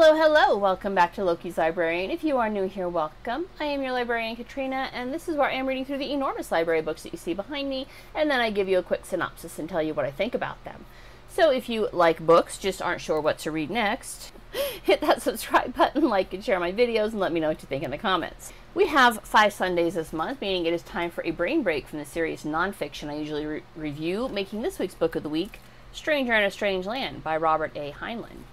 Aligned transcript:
Hello, 0.00 0.14
hello! 0.14 0.56
Welcome 0.56 0.94
back 0.94 1.12
to 1.14 1.24
Loki's 1.24 1.58
Librarian. 1.58 2.12
If 2.12 2.22
you 2.22 2.36
are 2.38 2.48
new 2.48 2.68
here, 2.68 2.88
welcome. 2.88 3.46
I 3.58 3.64
am 3.64 3.82
your 3.82 3.90
librarian, 3.90 4.36
Katrina, 4.36 4.90
and 4.92 5.12
this 5.12 5.28
is 5.28 5.34
where 5.34 5.48
I 5.48 5.54
am 5.54 5.66
reading 5.66 5.84
through 5.84 5.98
the 5.98 6.12
enormous 6.12 6.52
library 6.52 6.82
books 6.82 7.02
that 7.02 7.10
you 7.10 7.18
see 7.18 7.34
behind 7.34 7.68
me, 7.68 7.88
and 8.14 8.30
then 8.30 8.40
I 8.40 8.50
give 8.50 8.68
you 8.68 8.78
a 8.78 8.82
quick 8.84 9.04
synopsis 9.04 9.58
and 9.58 9.68
tell 9.68 9.82
you 9.82 9.94
what 9.94 10.04
I 10.04 10.12
think 10.12 10.36
about 10.36 10.62
them. 10.62 10.84
So 11.28 11.50
if 11.50 11.68
you 11.68 11.88
like 11.92 12.24
books, 12.24 12.58
just 12.58 12.80
aren't 12.80 13.00
sure 13.00 13.20
what 13.20 13.38
to 13.38 13.50
read 13.50 13.70
next, 13.70 14.30
hit 14.84 15.00
that 15.00 15.20
subscribe 15.20 15.74
button, 15.74 16.08
like 16.08 16.32
and 16.32 16.44
share 16.44 16.60
my 16.60 16.70
videos, 16.70 17.10
and 17.10 17.18
let 17.18 17.32
me 17.32 17.40
know 17.40 17.48
what 17.48 17.60
you 17.60 17.66
think 17.66 17.82
in 17.82 17.90
the 17.90 17.98
comments. 17.98 18.52
We 18.76 18.86
have 18.86 19.24
five 19.24 19.52
Sundays 19.52 19.94
this 19.94 20.12
month, 20.12 20.40
meaning 20.40 20.64
it 20.64 20.72
is 20.72 20.82
time 20.82 21.10
for 21.10 21.24
a 21.24 21.32
brain 21.32 21.64
break 21.64 21.88
from 21.88 21.98
the 21.98 22.04
series 22.04 22.44
nonfiction 22.44 23.10
I 23.10 23.16
usually 23.16 23.46
re- 23.46 23.62
review, 23.74 24.28
making 24.28 24.62
this 24.62 24.78
week's 24.78 24.94
book 24.94 25.16
of 25.16 25.24
the 25.24 25.28
week, 25.28 25.58
Stranger 25.90 26.34
in 26.34 26.44
a 26.44 26.52
Strange 26.52 26.86
Land 26.86 27.24
by 27.24 27.36
Robert 27.36 27.72
A. 27.74 27.90
Heinlein. 27.90 28.44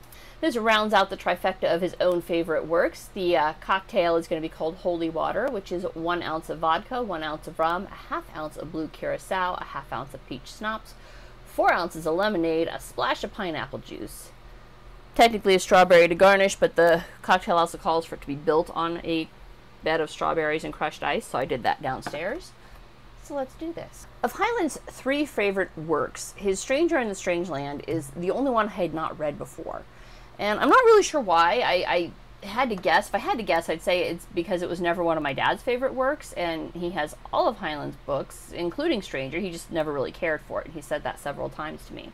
This 0.41 0.57
rounds 0.57 0.93
out 0.93 1.09
the 1.09 1.17
trifecta 1.17 1.73
of 1.73 1.81
his 1.81 1.95
own 1.99 2.21
favorite 2.21 2.65
works. 2.65 3.09
The 3.13 3.37
uh, 3.37 3.53
cocktail 3.61 4.15
is 4.17 4.27
going 4.27 4.41
to 4.41 4.47
be 4.47 4.53
called 4.53 4.75
Holy 4.75 5.09
Water, 5.09 5.47
which 5.49 5.71
is 5.71 5.83
one 5.93 6.21
ounce 6.21 6.49
of 6.49 6.59
vodka, 6.59 7.01
one 7.01 7.23
ounce 7.23 7.47
of 7.47 7.57
rum, 7.57 7.87
a 7.89 7.95
half 8.09 8.25
ounce 8.35 8.57
of 8.57 8.71
blue 8.71 8.87
curacao, 8.89 9.55
a 9.55 9.63
half 9.63 9.91
ounce 9.93 10.13
of 10.13 10.25
peach 10.27 10.53
schnapps, 10.57 10.93
four 11.45 11.71
ounces 11.71 12.05
of 12.05 12.15
lemonade, 12.15 12.67
a 12.67 12.79
splash 12.79 13.23
of 13.23 13.33
pineapple 13.33 13.79
juice. 13.79 14.31
Technically 15.15 15.55
a 15.55 15.59
strawberry 15.59 16.09
to 16.09 16.15
garnish, 16.15 16.57
but 16.57 16.75
the 16.75 17.05
cocktail 17.21 17.57
also 17.57 17.77
calls 17.77 18.05
for 18.05 18.15
it 18.15 18.21
to 18.21 18.27
be 18.27 18.35
built 18.35 18.69
on 18.75 18.97
a 19.05 19.29
bed 19.83 20.01
of 20.01 20.11
strawberries 20.11 20.65
and 20.65 20.73
crushed 20.73 21.01
ice, 21.01 21.25
so 21.25 21.39
I 21.39 21.45
did 21.45 21.63
that 21.63 21.81
downstairs. 21.81 22.51
So 23.23 23.33
let's 23.33 23.55
do 23.55 23.71
this. 23.71 24.05
Of 24.21 24.33
Heinlein's 24.33 24.77
three 24.87 25.25
favorite 25.25 25.75
works, 25.77 26.33
his 26.35 26.59
Stranger 26.59 26.99
in 26.99 27.07
the 27.07 27.15
Strange 27.15 27.49
Land 27.49 27.83
is 27.87 28.09
the 28.09 28.29
only 28.29 28.51
one 28.51 28.67
I 28.67 28.71
had 28.71 28.93
not 28.93 29.17
read 29.17 29.37
before. 29.37 29.83
And 30.37 30.59
I'm 30.59 30.69
not 30.69 30.83
really 30.83 31.03
sure 31.03 31.21
why. 31.21 31.59
I, 31.59 31.85
I 31.87 32.11
had 32.45 32.69
to 32.69 32.75
guess. 32.75 33.07
If 33.07 33.15
I 33.15 33.19
had 33.19 33.37
to 33.37 33.43
guess, 33.43 33.69
I'd 33.69 33.81
say 33.81 34.03
it's 34.09 34.25
because 34.33 34.61
it 34.61 34.69
was 34.69 34.81
never 34.81 35.03
one 35.03 35.17
of 35.17 35.23
my 35.23 35.33
dad's 35.33 35.63
favorite 35.63 35.93
works, 35.93 36.33
and 36.33 36.71
he 36.73 36.91
has 36.91 37.15
all 37.33 37.47
of 37.47 37.57
Heinlein's 37.57 37.95
books, 38.05 38.51
including 38.53 39.01
Stranger. 39.01 39.39
He 39.39 39.51
just 39.51 39.71
never 39.71 39.91
really 39.91 40.11
cared 40.11 40.41
for 40.41 40.61
it. 40.61 40.65
And 40.65 40.75
he 40.75 40.81
said 40.81 41.03
that 41.03 41.19
several 41.19 41.49
times 41.49 41.85
to 41.87 41.93
me. 41.93 42.11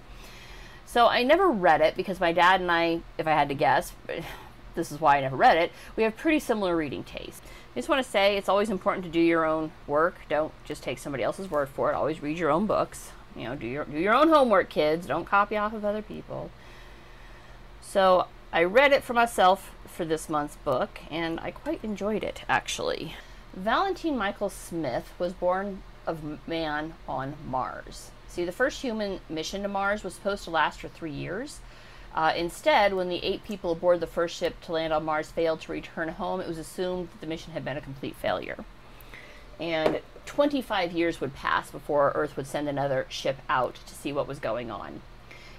So 0.86 1.08
I 1.08 1.24
never 1.24 1.50
read 1.50 1.82
it 1.82 1.96
because 1.96 2.20
my 2.20 2.34
dad 2.34 2.62
and 2.62 2.72
I, 2.72 3.02
if 3.18 3.28
I 3.28 3.32
had 3.32 3.50
to 3.50 3.56
guess, 3.56 3.94
this 4.76 4.92
is 4.92 5.00
why 5.00 5.18
I 5.18 5.22
never 5.22 5.36
read 5.36 5.58
it, 5.58 5.72
we 5.96 6.04
have 6.04 6.16
pretty 6.18 6.40
similar 6.40 6.76
reading 6.76 7.04
tastes. 7.04 7.42
I 7.74 7.80
just 7.80 7.88
want 7.88 8.04
to 8.04 8.10
say 8.10 8.36
it's 8.36 8.50
always 8.50 8.70
important 8.70 9.06
to 9.06 9.10
do 9.12 9.20
your 9.20 9.46
own 9.46 9.72
work. 9.88 10.16
Don't 10.28 10.52
just 10.66 10.84
take 10.84 10.98
somebody 10.98 11.24
else's 11.24 11.50
word 11.50 11.70
for 11.70 11.90
it. 11.90 11.96
Always 11.96 12.22
read 12.22 12.38
your 12.38 12.50
own 12.50 12.68
books. 12.68 13.12
You 13.36 13.46
know, 13.46 13.56
do 13.56 13.66
your 13.66 13.86
do 13.86 13.98
your 13.98 14.14
own 14.14 14.28
homework, 14.28 14.70
kids. 14.70 15.08
Don't 15.08 15.24
copy 15.24 15.56
off 15.56 15.74
of 15.74 15.86
other 15.86 16.02
people. 16.02 16.52
So 17.92 18.28
I 18.54 18.64
read 18.64 18.94
it 18.94 19.04
for 19.04 19.12
myself 19.12 19.76
for 19.86 20.06
this 20.06 20.30
month's 20.30 20.56
book, 20.56 21.02
and 21.10 21.42
I 21.42 21.52
quite 21.52 21.84
enjoyed 21.84 22.24
it, 22.24 22.44
actually. 22.48 23.16
Valentine 23.54 24.18
Michael 24.18 24.50
Smith 24.50 25.12
was 25.20 25.34
born 25.34 25.84
of 26.08 26.48
man 26.48 26.94
on 27.06 27.34
Mars. 27.46 28.12
See, 28.30 28.46
the 28.46 28.54
first 28.54 28.82
human 28.82 29.20
mission 29.28 29.62
to 29.64 29.68
Mars 29.68 30.06
was 30.06 30.14
supposed 30.14 30.46
to 30.46 30.52
last 30.52 30.80
for 30.80 30.88
three 30.88 31.12
years. 31.12 31.60
Uh, 32.16 32.32
instead, 32.34 32.94
when 32.94 33.10
the 33.10 33.22
eight 33.26 33.44
people 33.44 33.74
aboard 33.74 34.00
the 34.00 34.08
first 34.08 34.38
ship 34.38 34.62
to 34.62 34.72
land 34.72 34.94
on 34.94 35.04
Mars 35.04 35.30
failed 35.30 35.60
to 35.60 35.74
return 35.74 36.08
home, 36.08 36.40
it 36.40 36.48
was 36.48 36.58
assumed 36.58 37.10
that 37.10 37.20
the 37.20 37.28
mission 37.28 37.52
had 37.52 37.66
been 37.66 37.76
a 37.76 37.82
complete 37.82 38.16
failure. 38.16 38.64
And 39.60 40.00
25 40.28 40.94
years 40.94 41.20
would 41.20 41.36
pass 41.36 41.70
before 41.70 42.14
Earth 42.16 42.38
would 42.38 42.48
send 42.48 42.70
another 42.70 43.06
ship 43.10 43.40
out 43.50 43.76
to 43.86 43.94
see 43.94 44.14
what 44.14 44.30
was 44.30 44.40
going 44.40 44.72
on. 44.72 45.02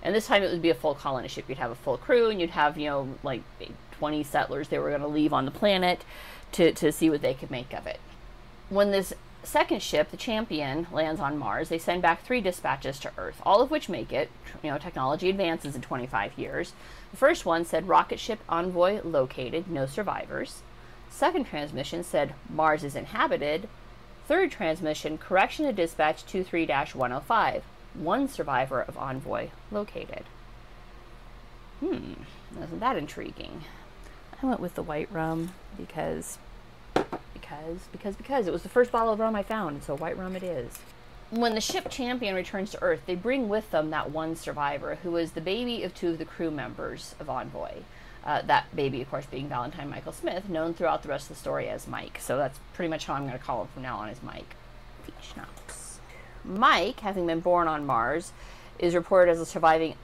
And 0.02 0.14
this 0.14 0.26
time 0.26 0.42
it 0.42 0.50
would 0.50 0.62
be 0.62 0.70
a 0.70 0.74
full 0.74 0.94
colony 0.94 1.28
ship. 1.28 1.44
You'd 1.48 1.58
have 1.58 1.70
a 1.70 1.76
full 1.76 1.96
crew, 1.96 2.28
and 2.28 2.40
you'd 2.40 2.50
have, 2.50 2.76
you 2.76 2.88
know, 2.88 3.08
like 3.22 3.42
20 3.92 4.24
settlers 4.24 4.68
they 4.68 4.78
were 4.78 4.88
going 4.88 5.00
to 5.00 5.06
leave 5.06 5.32
on 5.32 5.44
the 5.44 5.50
planet 5.50 6.04
to, 6.52 6.72
to 6.72 6.90
see 6.90 7.08
what 7.08 7.22
they 7.22 7.34
could 7.34 7.50
make 7.50 7.72
of 7.72 7.86
it. 7.86 8.00
When 8.68 8.90
this 8.90 9.12
second 9.44 9.82
ship, 9.82 10.10
the 10.10 10.16
Champion, 10.16 10.86
lands 10.92 11.20
on 11.20 11.38
Mars, 11.38 11.68
they 11.68 11.78
send 11.78 12.02
back 12.02 12.24
three 12.24 12.40
dispatches 12.40 12.98
to 13.00 13.12
Earth, 13.16 13.40
all 13.44 13.60
of 13.60 13.70
which 13.70 13.88
make 13.88 14.12
it, 14.12 14.30
you 14.62 14.70
know, 14.70 14.78
technology 14.78 15.30
advances 15.30 15.74
in 15.74 15.82
25 15.82 16.38
years. 16.38 16.72
The 17.10 17.16
first 17.16 17.46
one 17.46 17.64
said 17.64 17.88
rocket 17.88 18.18
ship 18.18 18.40
envoy 18.48 19.00
located, 19.04 19.70
no 19.70 19.86
survivors. 19.86 20.62
Second 21.10 21.44
transmission 21.46 22.02
said 22.02 22.34
Mars 22.48 22.84
is 22.84 22.96
inhabited. 22.96 23.68
Third 24.26 24.50
transmission, 24.50 25.18
correction 25.18 25.66
to 25.66 25.72
dispatch 25.72 26.24
23 26.24 26.66
105 26.66 27.64
one 27.94 28.28
survivor 28.28 28.80
of 28.80 28.96
Envoy 28.96 29.48
located. 29.70 30.24
Hmm, 31.80 32.14
isn't 32.62 32.80
that 32.80 32.96
intriguing? 32.96 33.64
I 34.42 34.46
went 34.46 34.60
with 34.60 34.74
the 34.74 34.82
white 34.82 35.10
rum 35.12 35.52
because, 35.76 36.38
because, 36.94 37.88
because, 37.90 38.16
because 38.16 38.46
it 38.46 38.52
was 38.52 38.62
the 38.62 38.68
first 38.68 38.92
bottle 38.92 39.12
of 39.12 39.20
rum 39.20 39.36
I 39.36 39.42
found, 39.42 39.76
and 39.76 39.84
so 39.84 39.96
white 39.96 40.18
rum 40.18 40.36
it 40.36 40.42
is. 40.42 40.78
When 41.30 41.54
the 41.54 41.60
ship 41.60 41.90
champion 41.90 42.34
returns 42.34 42.72
to 42.72 42.82
Earth, 42.82 43.00
they 43.06 43.14
bring 43.14 43.48
with 43.48 43.70
them 43.70 43.90
that 43.90 44.10
one 44.10 44.36
survivor 44.36 44.96
who 44.96 45.16
is 45.16 45.32
the 45.32 45.40
baby 45.40 45.82
of 45.82 45.94
two 45.94 46.10
of 46.10 46.18
the 46.18 46.24
crew 46.24 46.50
members 46.50 47.14
of 47.18 47.30
Envoy. 47.30 47.82
Uh, 48.24 48.42
that 48.42 48.74
baby, 48.76 49.02
of 49.02 49.10
course, 49.10 49.26
being 49.26 49.48
Valentine 49.48 49.90
Michael 49.90 50.12
Smith, 50.12 50.48
known 50.48 50.74
throughout 50.74 51.02
the 51.02 51.08
rest 51.08 51.30
of 51.30 51.36
the 51.36 51.40
story 51.40 51.68
as 51.68 51.88
Mike. 51.88 52.18
So 52.20 52.36
that's 52.36 52.60
pretty 52.74 52.90
much 52.90 53.06
how 53.06 53.14
I'm 53.14 53.26
going 53.26 53.32
to 53.32 53.44
call 53.44 53.62
him 53.62 53.68
from 53.68 53.82
now 53.82 53.96
on, 53.96 54.08
is 54.10 54.22
Mike. 54.22 54.54
Peach 55.04 55.32
schnapps. 55.32 55.81
Mike, 56.44 57.00
having 57.00 57.26
been 57.26 57.40
born 57.40 57.68
on 57.68 57.86
Mars, 57.86 58.32
is 58.78 58.94
reported 58.94 59.30
as 59.30 59.40
a 59.40 59.46
surviving, 59.46 59.94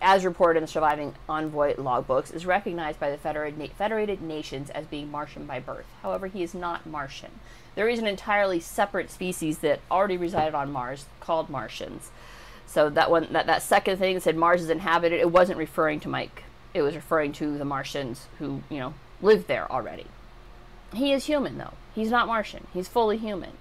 as 0.00 0.24
reported 0.24 0.58
in 0.58 0.64
the 0.64 0.68
surviving 0.68 1.14
envoy 1.28 1.74
logbooks, 1.74 2.34
is 2.34 2.46
recognized 2.46 3.00
by 3.00 3.10
the 3.10 3.16
Federated, 3.16 3.72
Federated 3.72 4.20
Nations 4.20 4.70
as 4.70 4.86
being 4.86 5.10
Martian 5.10 5.46
by 5.46 5.60
birth. 5.60 5.86
However, 6.02 6.26
he 6.26 6.42
is 6.42 6.54
not 6.54 6.86
Martian. 6.86 7.30
There 7.74 7.88
is 7.88 7.98
an 7.98 8.06
entirely 8.06 8.60
separate 8.60 9.10
species 9.10 9.58
that 9.58 9.80
already 9.90 10.16
resided 10.16 10.54
on 10.54 10.72
Mars 10.72 11.06
called 11.20 11.48
Martians. 11.48 12.10
So 12.66 12.90
that 12.90 13.10
one, 13.10 13.28
that, 13.32 13.46
that 13.46 13.62
second 13.62 13.98
thing 13.98 14.20
said 14.20 14.36
Mars 14.36 14.62
is 14.62 14.68
inhabited, 14.68 15.20
it 15.20 15.30
wasn't 15.30 15.58
referring 15.58 16.00
to 16.00 16.08
Mike. 16.08 16.44
It 16.74 16.82
was 16.82 16.94
referring 16.94 17.32
to 17.34 17.56
the 17.56 17.64
Martians 17.64 18.26
who, 18.38 18.62
you 18.68 18.78
know, 18.78 18.94
lived 19.22 19.48
there 19.48 19.70
already. 19.72 20.06
He 20.92 21.12
is 21.12 21.24
human, 21.24 21.56
though. 21.58 21.74
He's 21.94 22.10
not 22.10 22.26
Martian. 22.26 22.66
He's 22.74 22.88
fully 22.88 23.16
human. 23.16 23.52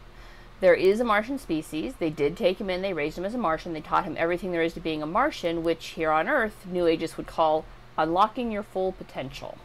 There 0.59 0.73
is 0.73 0.99
a 0.99 1.03
Martian 1.03 1.37
species. 1.37 1.95
They 1.99 2.09
did 2.09 2.35
take 2.35 2.59
him 2.59 2.69
in, 2.69 2.81
they 2.81 2.93
raised 2.93 3.17
him 3.17 3.25
as 3.25 3.35
a 3.35 3.37
Martian, 3.37 3.73
they 3.73 3.81
taught 3.81 4.05
him 4.05 4.15
everything 4.17 4.51
there 4.51 4.63
is 4.63 4.73
to 4.73 4.79
being 4.79 5.03
a 5.03 5.07
Martian, 5.07 5.63
which 5.63 5.87
here 5.89 6.11
on 6.11 6.27
Earth, 6.27 6.65
New 6.65 6.85
Ageists 6.85 7.17
would 7.17 7.27
call 7.27 7.65
unlocking 7.97 8.51
your 8.51 8.63
full 8.63 8.91
potential. 8.91 9.57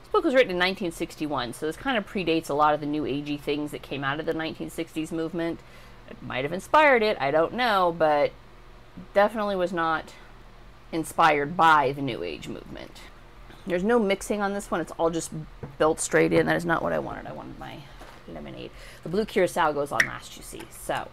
This 0.00 0.12
book 0.12 0.24
was 0.24 0.34
written 0.34 0.52
in 0.52 0.56
1961, 0.56 1.52
so 1.52 1.66
this 1.66 1.76
kind 1.76 1.98
of 1.98 2.08
predates 2.08 2.48
a 2.48 2.54
lot 2.54 2.72
of 2.72 2.80
the 2.80 2.86
New 2.86 3.02
Agey 3.02 3.38
things 3.38 3.72
that 3.72 3.82
came 3.82 4.04
out 4.04 4.18
of 4.18 4.24
the 4.24 4.32
1960s 4.32 5.12
movement. 5.12 5.60
It 6.08 6.22
might 6.22 6.44
have 6.44 6.52
inspired 6.52 7.02
it, 7.02 7.18
I 7.20 7.30
don't 7.30 7.52
know, 7.52 7.94
but 7.96 8.32
definitely 9.12 9.56
was 9.56 9.72
not 9.72 10.14
inspired 10.92 11.56
by 11.56 11.92
the 11.92 12.00
New 12.00 12.22
Age 12.22 12.48
movement. 12.48 13.00
There's 13.66 13.84
no 13.84 13.98
mixing 13.98 14.40
on 14.40 14.54
this 14.54 14.70
one, 14.70 14.80
it's 14.80 14.92
all 14.92 15.10
just 15.10 15.30
built 15.76 16.00
straight 16.00 16.32
in. 16.32 16.46
That 16.46 16.56
is 16.56 16.64
not 16.64 16.82
what 16.82 16.92
I 16.92 17.00
wanted. 17.00 17.26
I 17.26 17.32
wanted 17.32 17.58
my 17.58 17.78
lemonade. 18.32 18.70
The 19.02 19.08
blue 19.08 19.24
curacao 19.24 19.72
goes 19.72 19.92
on 19.92 20.00
last, 20.06 20.36
you 20.36 20.42
see. 20.42 20.62
So, 20.70 21.08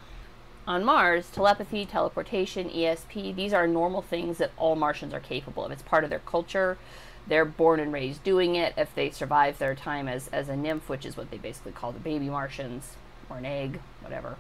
on 0.66 0.85
Mars, 0.85 1.29
telepathy, 1.29 1.85
teleportation, 1.85 2.69
ESP, 2.69 3.35
these 3.35 3.53
are 3.53 3.68
normal 3.68 4.01
things 4.01 4.38
that 4.38 4.51
all 4.57 4.75
Martians 4.75 5.13
are 5.13 5.19
capable 5.19 5.66
of. 5.66 5.72
It's 5.72 5.81
part 5.81 6.03
of 6.03 6.09
their 6.09 6.19
culture. 6.19 6.78
They're 7.28 7.46
born 7.46 7.79
and 7.79 7.91
raised 7.91 8.23
doing 8.23 8.56
it. 8.56 8.73
If 8.78 8.96
they 8.96 9.09
survive 9.09 9.57
their 9.57 9.75
time 9.75 10.07
as, 10.07 10.29
as 10.29 10.50
a 10.50 10.56
nymph, 10.56 10.88
which 10.88 11.06
is 11.06 11.18
what 11.18 11.31
they 11.31 11.38
basically 11.38 11.73
call 11.73 11.91
the 11.91 12.00
baby 12.00 12.29
Martians, 12.29 12.96
or 13.29 13.38
an 13.38 13.46
egg, 13.46 13.79
whatever. 14.02 14.38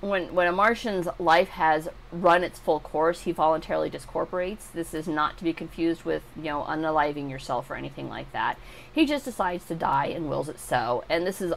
When, 0.00 0.34
when 0.34 0.46
a 0.46 0.52
Martian's 0.52 1.08
life 1.18 1.48
has 1.50 1.88
run 2.12 2.44
its 2.44 2.58
full 2.58 2.80
course, 2.80 3.22
he 3.22 3.32
voluntarily 3.32 3.90
discorporates. 3.90 4.70
This 4.72 4.92
is 4.92 5.08
not 5.08 5.38
to 5.38 5.44
be 5.44 5.54
confused 5.54 6.04
with, 6.04 6.22
you 6.36 6.44
know, 6.44 6.62
unaliving 6.68 7.30
yourself 7.30 7.70
or 7.70 7.74
anything 7.74 8.10
like 8.10 8.30
that. 8.32 8.58
He 8.92 9.06
just 9.06 9.24
decides 9.24 9.64
to 9.66 9.74
die 9.74 10.06
and 10.06 10.28
wills 10.28 10.50
it 10.50 10.60
so. 10.60 11.04
And 11.08 11.26
this 11.26 11.40
is 11.40 11.54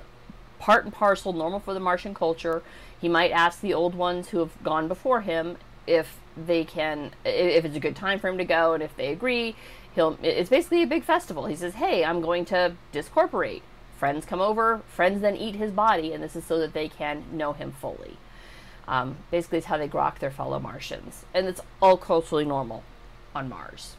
part 0.59 0.85
and 0.85 0.93
parcel, 0.93 1.33
normal 1.33 1.59
for 1.59 1.73
the 1.73 1.79
Martian 1.79 2.13
culture. 2.13 2.63
He 2.99 3.07
might 3.07 3.31
ask 3.31 3.61
the 3.61 3.73
old 3.73 3.95
ones 3.95 4.29
who 4.29 4.39
have 4.39 4.63
gone 4.63 4.87
before 4.87 5.21
him 5.21 5.57
if 5.85 6.19
they 6.35 6.63
can, 6.63 7.11
if 7.23 7.65
it's 7.65 7.75
a 7.75 7.79
good 7.79 7.95
time 7.95 8.19
for 8.19 8.27
him 8.27 8.37
to 8.37 8.45
go, 8.45 8.73
and 8.73 8.83
if 8.83 8.95
they 8.95 9.11
agree, 9.11 9.55
he'll. 9.95 10.17
It's 10.21 10.49
basically 10.49 10.83
a 10.83 10.87
big 10.87 11.03
festival. 11.03 11.45
He 11.45 11.55
says, 11.55 11.75
"Hey, 11.75 12.03
I'm 12.03 12.21
going 12.21 12.45
to 12.45 12.73
discorporate." 12.91 13.63
Friends 13.97 14.25
come 14.25 14.41
over. 14.41 14.81
Friends 14.87 15.21
then 15.21 15.35
eat 15.35 15.55
his 15.55 15.71
body, 15.71 16.13
and 16.13 16.23
this 16.23 16.35
is 16.35 16.43
so 16.43 16.59
that 16.59 16.73
they 16.73 16.87
can 16.87 17.23
know 17.31 17.53
him 17.53 17.71
fully. 17.71 18.17
Um, 18.87 19.17
basically, 19.31 19.57
it's 19.57 19.67
how 19.67 19.77
they 19.77 19.87
grok 19.87 20.19
their 20.19 20.31
fellow 20.31 20.59
Martians, 20.59 21.25
and 21.33 21.47
it's 21.47 21.61
all 21.81 21.97
culturally 21.97 22.45
normal 22.45 22.83
on 23.33 23.49
Mars. 23.49 23.95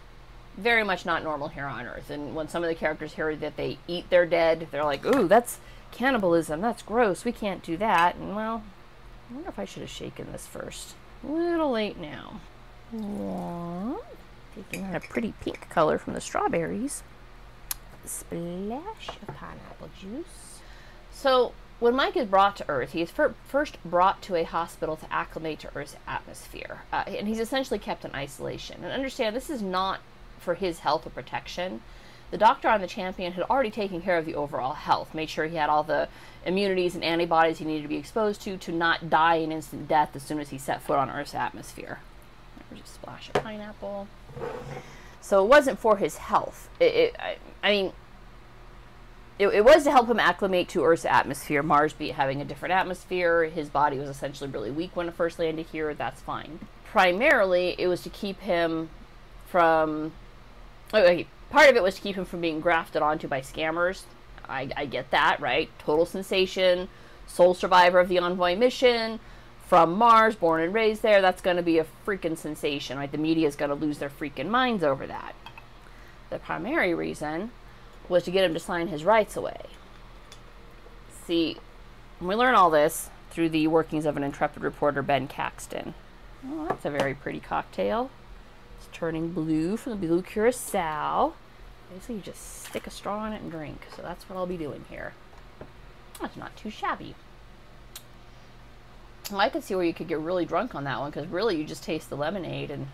Very 0.56 0.84
much 0.84 1.04
not 1.04 1.22
normal 1.22 1.48
here 1.48 1.66
on 1.66 1.86
Earth. 1.86 2.10
And 2.10 2.34
when 2.34 2.48
some 2.48 2.62
of 2.62 2.68
the 2.68 2.74
characters 2.74 3.14
hear 3.14 3.34
that 3.36 3.56
they 3.56 3.78
eat 3.86 4.08
their 4.08 4.26
dead, 4.26 4.68
they're 4.70 4.84
like, 4.84 5.04
"Ooh, 5.04 5.26
that's 5.26 5.58
cannibalism, 5.92 6.60
that's 6.60 6.82
gross, 6.82 7.24
we 7.24 7.32
can't 7.32 7.62
do 7.62 7.76
that. 7.76 8.16
And 8.16 8.34
well, 8.34 8.62
I 9.30 9.34
wonder 9.34 9.48
if 9.48 9.58
I 9.58 9.64
should 9.64 9.82
have 9.82 9.90
shaken 9.90 10.32
this 10.32 10.46
first. 10.46 10.94
A 11.26 11.30
little 11.30 11.70
late 11.70 11.98
now. 11.98 12.40
Taking 14.54 14.84
on 14.84 14.94
a 14.94 15.00
pretty 15.00 15.34
pink 15.40 15.68
color 15.68 15.98
from 15.98 16.14
the 16.14 16.20
strawberries. 16.20 17.02
Splash 18.04 19.08
of 19.08 19.34
pineapple 19.36 19.90
juice. 20.00 20.60
So, 21.12 21.52
when 21.80 21.94
Mike 21.94 22.16
is 22.16 22.26
brought 22.26 22.56
to 22.56 22.68
Earth, 22.68 22.92
he 22.92 23.02
is 23.02 23.10
fir- 23.10 23.34
first 23.46 23.78
brought 23.84 24.22
to 24.22 24.34
a 24.34 24.44
hospital 24.44 24.96
to 24.96 25.12
acclimate 25.12 25.60
to 25.60 25.70
Earth's 25.76 25.96
atmosphere. 26.06 26.82
Uh, 26.92 27.04
and 27.06 27.28
he's 27.28 27.38
essentially 27.38 27.78
kept 27.78 28.04
in 28.04 28.14
isolation. 28.14 28.82
And 28.82 28.92
understand, 28.92 29.36
this 29.36 29.50
is 29.50 29.62
not 29.62 30.00
for 30.40 30.54
his 30.54 30.80
health 30.80 31.06
or 31.06 31.10
protection. 31.10 31.82
The 32.30 32.38
doctor 32.38 32.68
on 32.68 32.80
the 32.80 32.86
champion 32.86 33.32
had 33.32 33.44
already 33.44 33.70
taken 33.70 34.02
care 34.02 34.18
of 34.18 34.26
the 34.26 34.34
overall 34.34 34.74
health, 34.74 35.14
made 35.14 35.30
sure 35.30 35.46
he 35.46 35.56
had 35.56 35.70
all 35.70 35.82
the 35.82 36.08
immunities 36.44 36.94
and 36.94 37.02
antibodies 37.02 37.58
he 37.58 37.64
needed 37.64 37.82
to 37.82 37.88
be 37.88 37.96
exposed 37.96 38.42
to 38.42 38.56
to 38.58 38.72
not 38.72 39.08
die 39.08 39.36
an 39.36 39.52
instant 39.52 39.88
death 39.88 40.14
as 40.14 40.22
soon 40.22 40.38
as 40.38 40.50
he 40.50 40.58
set 40.58 40.82
foot 40.82 40.98
on 40.98 41.10
Earth's 41.10 41.34
atmosphere. 41.34 42.00
There's 42.70 42.82
a 42.82 42.86
splash 42.86 43.28
of 43.28 43.42
pineapple. 43.42 44.08
So 45.20 45.44
it 45.44 45.48
wasn't 45.48 45.78
for 45.78 45.96
his 45.96 46.18
health. 46.18 46.68
It, 46.78 46.94
it 46.94 47.16
I, 47.18 47.36
I 47.62 47.70
mean, 47.70 47.92
it, 49.38 49.48
it, 49.48 49.64
was 49.64 49.84
to 49.84 49.90
help 49.90 50.08
him 50.08 50.18
acclimate 50.18 50.68
to 50.70 50.84
Earth's 50.84 51.04
atmosphere. 51.04 51.62
Mars 51.62 51.92
be 51.92 52.10
having 52.10 52.40
a 52.40 52.44
different 52.44 52.72
atmosphere. 52.72 53.44
His 53.44 53.68
body 53.68 53.98
was 53.98 54.08
essentially 54.08 54.50
really 54.50 54.70
weak 54.70 54.94
when 54.94 55.08
it 55.08 55.14
first 55.14 55.38
landed 55.38 55.66
here. 55.66 55.94
That's 55.94 56.20
fine. 56.20 56.60
Primarily, 56.84 57.74
it 57.78 57.86
was 57.86 58.02
to 58.02 58.10
keep 58.10 58.40
him 58.40 58.90
from. 59.46 60.12
Oh, 60.92 61.02
okay, 61.02 61.26
part 61.50 61.68
of 61.68 61.76
it 61.76 61.82
was 61.82 61.96
to 61.96 62.00
keep 62.00 62.16
him 62.16 62.24
from 62.24 62.40
being 62.40 62.60
grafted 62.60 63.02
onto 63.02 63.28
by 63.28 63.40
scammers. 63.40 64.02
I, 64.48 64.70
I 64.76 64.86
get 64.86 65.10
that, 65.10 65.40
right? 65.40 65.70
Total 65.78 66.06
sensation, 66.06 66.88
sole 67.26 67.54
survivor 67.54 68.00
of 68.00 68.08
the 68.08 68.18
Envoy 68.18 68.56
mission, 68.56 69.20
from 69.66 69.92
Mars, 69.92 70.34
born 70.34 70.62
and 70.62 70.72
raised 70.72 71.02
there. 71.02 71.20
That's 71.20 71.42
going 71.42 71.58
to 71.58 71.62
be 71.62 71.78
a 71.78 71.86
freaking 72.06 72.38
sensation, 72.38 72.96
right? 72.96 73.12
The 73.12 73.18
media 73.18 73.46
is 73.46 73.56
going 73.56 73.68
to 73.68 73.74
lose 73.74 73.98
their 73.98 74.08
freaking 74.08 74.48
minds 74.48 74.82
over 74.82 75.06
that. 75.06 75.34
The 76.30 76.38
primary 76.38 76.94
reason 76.94 77.50
was 78.08 78.24
to 78.24 78.30
get 78.30 78.44
him 78.44 78.54
to 78.54 78.60
sign 78.60 78.88
his 78.88 79.04
rights 79.04 79.36
away. 79.36 79.60
See, 81.26 81.58
we 82.20 82.34
learn 82.34 82.54
all 82.54 82.70
this 82.70 83.10
through 83.30 83.50
the 83.50 83.66
workings 83.66 84.06
of 84.06 84.16
an 84.16 84.24
intrepid 84.24 84.62
reporter, 84.62 85.02
Ben 85.02 85.28
Caxton. 85.28 85.92
Oh, 86.46 86.66
that's 86.68 86.86
a 86.86 86.90
very 86.90 87.14
pretty 87.14 87.40
cocktail. 87.40 88.10
Turning 88.92 89.32
blue 89.32 89.76
from 89.76 89.92
the 89.92 90.06
blue 90.06 90.22
curacao. 90.22 91.34
Basically, 91.92 92.16
you 92.16 92.20
just 92.20 92.66
stick 92.66 92.86
a 92.86 92.90
straw 92.90 93.26
in 93.26 93.32
it 93.32 93.42
and 93.42 93.50
drink. 93.50 93.86
So 93.94 94.02
that's 94.02 94.28
what 94.28 94.36
I'll 94.36 94.46
be 94.46 94.56
doing 94.56 94.84
here. 94.90 95.14
That's 96.20 96.36
not 96.36 96.56
too 96.56 96.70
shabby. 96.70 97.14
I 99.32 99.48
could 99.48 99.62
see 99.62 99.74
where 99.74 99.84
you 99.84 99.94
could 99.94 100.08
get 100.08 100.20
really 100.20 100.46
drunk 100.46 100.74
on 100.74 100.84
that 100.84 100.98
one 100.98 101.10
because 101.10 101.28
really 101.28 101.56
you 101.56 101.64
just 101.64 101.82
taste 101.82 102.08
the 102.08 102.16
lemonade 102.16 102.70
and 102.70 102.88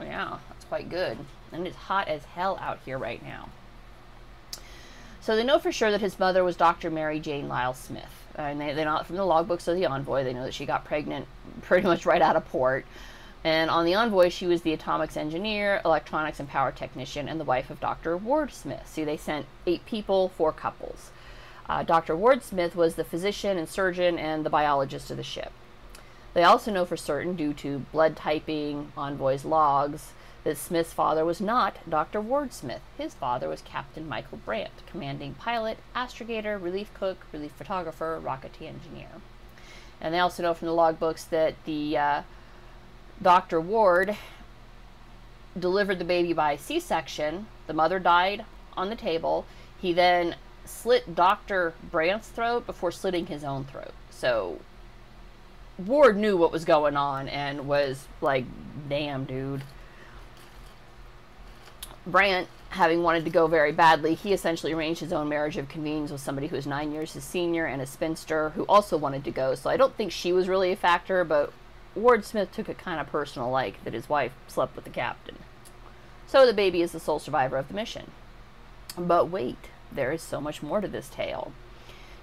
yeah, 0.00 0.38
that's 0.48 0.64
quite 0.64 0.88
good. 0.88 1.18
And 1.52 1.66
it's 1.66 1.76
hot 1.76 2.08
as 2.08 2.24
hell 2.24 2.58
out 2.60 2.78
here 2.84 2.98
right 2.98 3.22
now. 3.22 3.48
So 5.20 5.36
they 5.36 5.44
know 5.44 5.58
for 5.58 5.72
sure 5.72 5.90
that 5.90 6.00
his 6.00 6.18
mother 6.18 6.42
was 6.42 6.56
Dr. 6.56 6.90
Mary 6.90 7.20
Jane 7.20 7.48
Lyle 7.48 7.74
Smith. 7.74 8.24
And 8.36 8.60
they, 8.60 8.72
they're 8.72 8.84
not 8.84 9.06
from 9.06 9.16
the 9.16 9.22
logbooks 9.22 9.68
of 9.68 9.76
the 9.76 9.86
Envoy. 9.86 10.24
They 10.24 10.32
know 10.32 10.44
that 10.44 10.54
she 10.54 10.64
got 10.64 10.84
pregnant 10.84 11.26
pretty 11.62 11.86
much 11.86 12.06
right 12.06 12.22
out 12.22 12.36
of 12.36 12.46
port. 12.48 12.86
And 13.42 13.70
on 13.70 13.86
the 13.86 13.94
Envoy, 13.94 14.28
she 14.28 14.46
was 14.46 14.62
the 14.62 14.74
atomics 14.74 15.16
engineer, 15.16 15.80
electronics 15.84 16.40
and 16.40 16.48
power 16.48 16.72
technician, 16.72 17.28
and 17.28 17.40
the 17.40 17.44
wife 17.44 17.70
of 17.70 17.80
Dr. 17.80 18.16
Ward 18.16 18.52
Smith. 18.52 18.86
See, 18.86 19.04
they 19.04 19.16
sent 19.16 19.46
eight 19.66 19.86
people, 19.86 20.28
four 20.28 20.52
couples. 20.52 21.10
Uh, 21.66 21.82
Dr. 21.82 22.14
Ward 22.14 22.42
Smith 22.42 22.76
was 22.76 22.96
the 22.96 23.04
physician 23.04 23.56
and 23.56 23.68
surgeon 23.68 24.18
and 24.18 24.44
the 24.44 24.50
biologist 24.50 25.10
of 25.10 25.16
the 25.16 25.22
ship. 25.22 25.52
They 26.34 26.44
also 26.44 26.70
know 26.70 26.84
for 26.84 26.96
certain, 26.96 27.34
due 27.34 27.54
to 27.54 27.80
blood 27.92 28.16
typing, 28.16 28.92
Envoy's 28.96 29.44
logs, 29.44 30.12
that 30.44 30.58
Smith's 30.58 30.92
father 30.92 31.24
was 31.24 31.40
not 31.40 31.76
Dr. 31.88 32.20
Ward 32.20 32.52
Smith. 32.52 32.80
His 32.96 33.14
father 33.14 33.48
was 33.48 33.62
Captain 33.62 34.08
Michael 34.08 34.38
Brandt, 34.38 34.86
commanding 34.86 35.34
pilot, 35.34 35.78
astrogator, 35.94 36.62
relief 36.62 36.92
cook, 36.94 37.26
relief 37.32 37.52
photographer, 37.52 38.18
rocket 38.22 38.56
engineer. 38.60 39.08
And 40.00 40.14
they 40.14 40.18
also 40.18 40.42
know 40.42 40.54
from 40.54 40.68
the 40.68 40.74
logbooks 40.74 41.28
that 41.28 41.54
the 41.64 41.96
uh, 41.96 42.22
Dr. 43.22 43.60
Ward 43.60 44.16
delivered 45.58 45.98
the 45.98 46.04
baby 46.04 46.32
by 46.32 46.56
C 46.56 46.80
section. 46.80 47.46
The 47.66 47.74
mother 47.74 47.98
died 47.98 48.44
on 48.76 48.88
the 48.88 48.96
table. 48.96 49.46
He 49.80 49.92
then 49.92 50.36
slit 50.64 51.14
Dr. 51.14 51.74
Brandt's 51.90 52.28
throat 52.28 52.66
before 52.66 52.92
slitting 52.92 53.26
his 53.26 53.44
own 53.44 53.64
throat. 53.64 53.92
So 54.10 54.60
Ward 55.78 56.16
knew 56.16 56.36
what 56.36 56.52
was 56.52 56.64
going 56.64 56.96
on 56.96 57.28
and 57.28 57.66
was 57.66 58.06
like, 58.20 58.44
damn, 58.88 59.24
dude. 59.24 59.62
Brandt, 62.06 62.48
having 62.70 63.02
wanted 63.02 63.24
to 63.24 63.30
go 63.30 63.46
very 63.46 63.72
badly, 63.72 64.14
he 64.14 64.32
essentially 64.32 64.72
arranged 64.72 65.00
his 65.00 65.12
own 65.12 65.28
marriage 65.28 65.56
of 65.56 65.68
convenience 65.68 66.10
with 66.10 66.20
somebody 66.20 66.46
who 66.46 66.56
was 66.56 66.66
nine 66.66 66.92
years 66.92 67.12
his 67.12 67.24
senior 67.24 67.66
and 67.66 67.82
a 67.82 67.86
spinster 67.86 68.50
who 68.50 68.62
also 68.64 68.96
wanted 68.96 69.24
to 69.24 69.30
go. 69.30 69.54
So 69.54 69.68
I 69.68 69.76
don't 69.76 69.94
think 69.96 70.12
she 70.12 70.32
was 70.32 70.48
really 70.48 70.72
a 70.72 70.76
factor, 70.76 71.24
but 71.24 71.52
Ward 71.94 72.24
Smith 72.24 72.52
took 72.52 72.68
it 72.68 72.78
kind 72.78 73.00
of 73.00 73.08
personal 73.08 73.50
like 73.50 73.82
that 73.84 73.94
his 73.94 74.08
wife 74.08 74.32
slept 74.46 74.76
with 74.76 74.84
the 74.84 74.90
captain. 74.90 75.38
So 76.26 76.46
the 76.46 76.52
baby 76.52 76.82
is 76.82 76.92
the 76.92 77.00
sole 77.00 77.18
survivor 77.18 77.56
of 77.56 77.66
the 77.66 77.74
mission. 77.74 78.12
But 78.96 79.30
wait, 79.30 79.70
there 79.90 80.12
is 80.12 80.22
so 80.22 80.40
much 80.40 80.62
more 80.62 80.80
to 80.80 80.88
this 80.88 81.08
tale. 81.08 81.52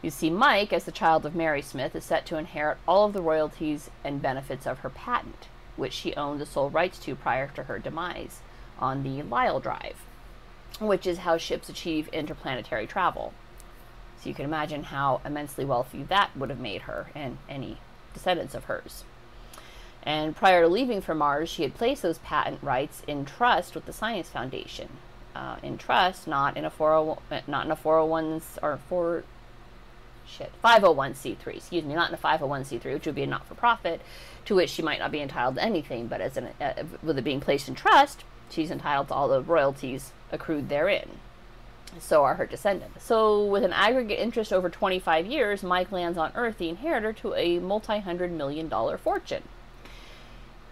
You 0.02 0.10
see, 0.10 0.30
Mike, 0.30 0.72
as 0.72 0.86
the 0.86 0.92
child 0.92 1.26
of 1.26 1.36
Mary 1.36 1.62
Smith, 1.62 1.96
is 1.96 2.06
set 2.06 2.26
to 2.28 2.38
inherit 2.38 2.78
all 2.88 3.08
of 3.08 3.14
the 3.14 3.22
royalties 3.22 3.90
and 4.04 4.22
benefits 4.22 4.66
of 4.66 4.80
her 4.80 4.90
patent, 4.90 5.48
which 5.76 5.94
she 5.94 6.16
owned 6.16 6.40
the 6.40 6.46
sole 6.46 6.70
rights 6.70 7.00
to 7.00 7.16
prior 7.16 7.48
to 7.56 7.64
her 7.64 7.80
demise 7.80 8.40
on 8.80 9.04
the 9.04 9.22
Lyle 9.24 9.60
Drive, 9.60 9.98
which 10.80 11.06
is 11.06 11.20
how 11.20 11.38
ships 11.38 11.68
achieve 11.68 12.08
interplanetary 12.10 12.88
travel. 12.88 13.34
So 14.22 14.30
you 14.30 14.36
can 14.36 14.46
imagine 14.46 14.84
how 14.84 15.20
immensely 15.26 15.66
wealthy 15.66 16.04
that 16.04 16.36
would 16.38 16.50
have 16.50 16.60
made 16.60 16.84
her 16.84 17.08
and 17.14 17.40
any 17.50 17.80
descendants 18.14 18.56
of 18.56 18.66
hers. 18.66 19.04
And 20.08 20.38
prior 20.38 20.62
to 20.62 20.70
leaving 20.70 21.02
for 21.02 21.14
Mars, 21.14 21.50
she 21.50 21.64
had 21.64 21.76
placed 21.76 22.02
those 22.02 22.20
patent 22.20 22.64
rights 22.64 23.02
in 23.08 23.26
trust 23.26 23.76
with 23.76 23.86
the 23.86 23.92
Science 23.92 24.30
Foundation. 24.30 24.88
Uh, 25.36 25.58
in 25.62 25.78
trust, 25.78 26.30
not 26.30 26.56
in 26.56 26.64
a 26.64 26.70
401, 26.70 27.44
not 27.46 27.66
in 27.66 27.72
a 27.72 27.76
401 27.76 28.42
or 28.64 28.80
4 28.88 29.26
shit 30.26 30.54
501c3. 30.64 31.58
Excuse 31.58 31.84
me, 31.84 31.94
not 31.94 32.08
in 32.08 32.16
a 32.16 32.18
501c3, 32.18 32.94
which 32.94 33.06
would 33.06 33.16
be 33.16 33.24
a 33.24 33.28
not-for-profit, 33.28 34.00
to 34.46 34.56
which 34.56 34.70
she 34.70 34.82
might 34.82 35.00
not 35.00 35.12
be 35.12 35.20
entitled 35.20 35.56
to 35.56 35.64
anything. 35.64 36.08
But 36.08 36.22
as 36.22 36.38
an, 36.38 36.52
uh, 36.62 36.84
with 37.04 37.18
it 37.18 37.24
being 37.26 37.42
placed 37.42 37.68
in 37.68 37.76
trust, 37.76 38.24
she's 38.50 38.72
entitled 38.72 39.10
to 39.10 39.14
all 39.14 39.28
the 39.28 39.42
royalties 39.42 40.14
accrued 40.32 40.70
therein. 40.70 41.20
So 42.00 42.24
are 42.24 42.36
her 42.36 42.46
descendants. 42.46 43.04
So, 43.04 43.44
with 43.44 43.66
an 43.66 43.74
aggregate 43.74 44.20
interest 44.20 44.54
over 44.54 44.70
25 44.70 45.26
years, 45.26 45.64
Mike 45.64 45.92
lands 45.92 46.18
on 46.18 46.32
Earth 46.34 46.60
the 46.60 46.70
inheritor 46.70 47.12
to 47.12 47.34
a 47.34 47.60
multi 47.60 48.00
hundred 48.00 48.32
million 48.32 48.70
dollar 48.70 48.98
fortune 48.98 49.44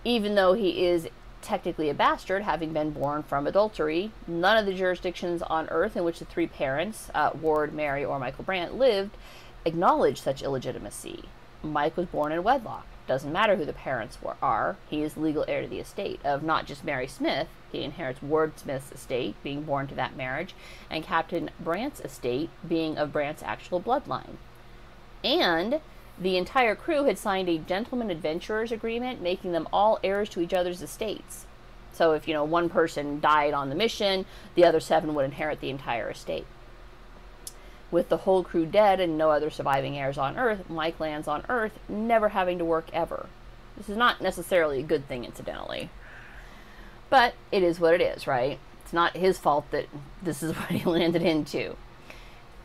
even 0.06 0.36
though 0.36 0.54
he 0.54 0.86
is 0.86 1.10
technically 1.42 1.90
a 1.90 1.94
bastard, 1.94 2.44
having 2.44 2.72
been 2.72 2.92
born 2.92 3.24
from 3.24 3.46
adultery, 3.46 4.12
none 4.28 4.58
of 4.58 4.66
the 4.66 4.74
jurisdictions 4.74 5.42
on 5.42 5.68
earth 5.70 5.98
in 5.98 6.04
which 6.04 6.20
the 6.20 6.26
three 6.26 6.48
parents, 6.48 7.10
uh, 7.14 7.32
Ward, 7.40 7.74
Mary, 7.74 8.06
or 8.06 8.18
Michael 8.20 8.46
Brandt, 8.46 8.76
lived 8.76 9.18
acknowledged 9.66 10.24
such 10.24 10.42
illegitimacy. 10.42 11.26
Mike 11.62 11.98
was 11.98 12.06
born 12.06 12.32
in 12.32 12.44
wedlock. 12.44 12.86
Doesn't 13.08 13.32
matter 13.32 13.56
who 13.56 13.66
the 13.66 13.74
parents 13.74 14.18
were, 14.22 14.36
are. 14.42 14.78
He 14.90 15.04
is 15.04 15.18
legal 15.18 15.46
heir 15.48 15.62
to 15.62 15.68
the 15.68 15.80
estate 15.80 16.20
of 16.24 16.42
not 16.42 16.66
just 16.66 16.84
Mary 16.84 17.08
Smith. 17.08 17.48
He 17.72 17.84
inherits 17.84 18.22
Ward 18.22 18.58
Smith's 18.58 18.92
estate, 18.92 19.36
being 19.44 19.64
born 19.64 19.86
to 19.88 19.96
that 19.96 20.16
marriage, 20.16 20.56
and 20.90 21.04
Captain 21.04 21.52
Brandt's 21.60 22.00
estate, 22.00 22.50
being 22.68 22.98
of 22.98 23.12
Brandt's 23.12 23.44
actual 23.44 23.80
bloodline. 23.80 24.38
And 25.24 25.82
the 26.20 26.38
entire 26.38 26.76
crew 26.76 27.04
had 27.06 27.18
signed 27.18 27.50
a 27.50 27.58
gentleman 27.58 28.10
adventurers 28.10 28.72
agreement, 28.72 29.22
making 29.22 29.52
them 29.52 29.68
all 29.74 30.00
heirs 30.04 30.30
to 30.30 30.42
each 30.42 30.54
other's 30.54 30.82
estates. 30.82 31.46
So 31.92 32.14
if 32.14 32.28
you 32.28 32.34
know 32.34 32.44
one 32.44 32.70
person 32.70 33.20
died 33.20 33.54
on 33.54 33.70
the 33.70 33.76
mission, 33.76 34.26
the 34.56 34.66
other 34.66 34.80
seven 34.80 35.14
would 35.14 35.26
inherit 35.26 35.62
the 35.62 35.70
entire 35.70 36.10
estate. 36.10 36.46
With 37.92 38.10
the 38.10 38.18
whole 38.18 38.44
crew 38.44 38.66
dead 38.66 39.00
and 39.00 39.18
no 39.18 39.30
other 39.30 39.50
surviving 39.50 39.98
heirs 39.98 40.18
on 40.18 40.38
Earth, 40.38 40.70
Mike 40.70 41.00
lands 41.00 41.28
on 41.28 41.46
Earth, 41.48 41.80
never 41.88 42.30
having 42.30 42.58
to 42.58 42.66
work 42.66 42.88
ever. 42.92 43.28
This 43.78 43.90
is 43.90 43.98
not 43.98 44.22
necessarily 44.22 44.80
a 44.80 44.84
good 44.84 45.08
thing, 45.08 45.24
incidentally. 45.24 45.90
But 47.10 47.36
it 47.52 47.64
is 47.64 47.80
what 47.80 47.94
it 47.94 48.02
is, 48.02 48.28
right? 48.28 48.60
It's 48.84 48.94
not 48.94 49.16
his 49.16 49.38
fault 49.38 49.70
that 49.72 49.88
this 50.22 50.44
is 50.44 50.54
what 50.56 50.72
he 50.72 50.84
landed 50.84 51.22
into. 51.22 51.76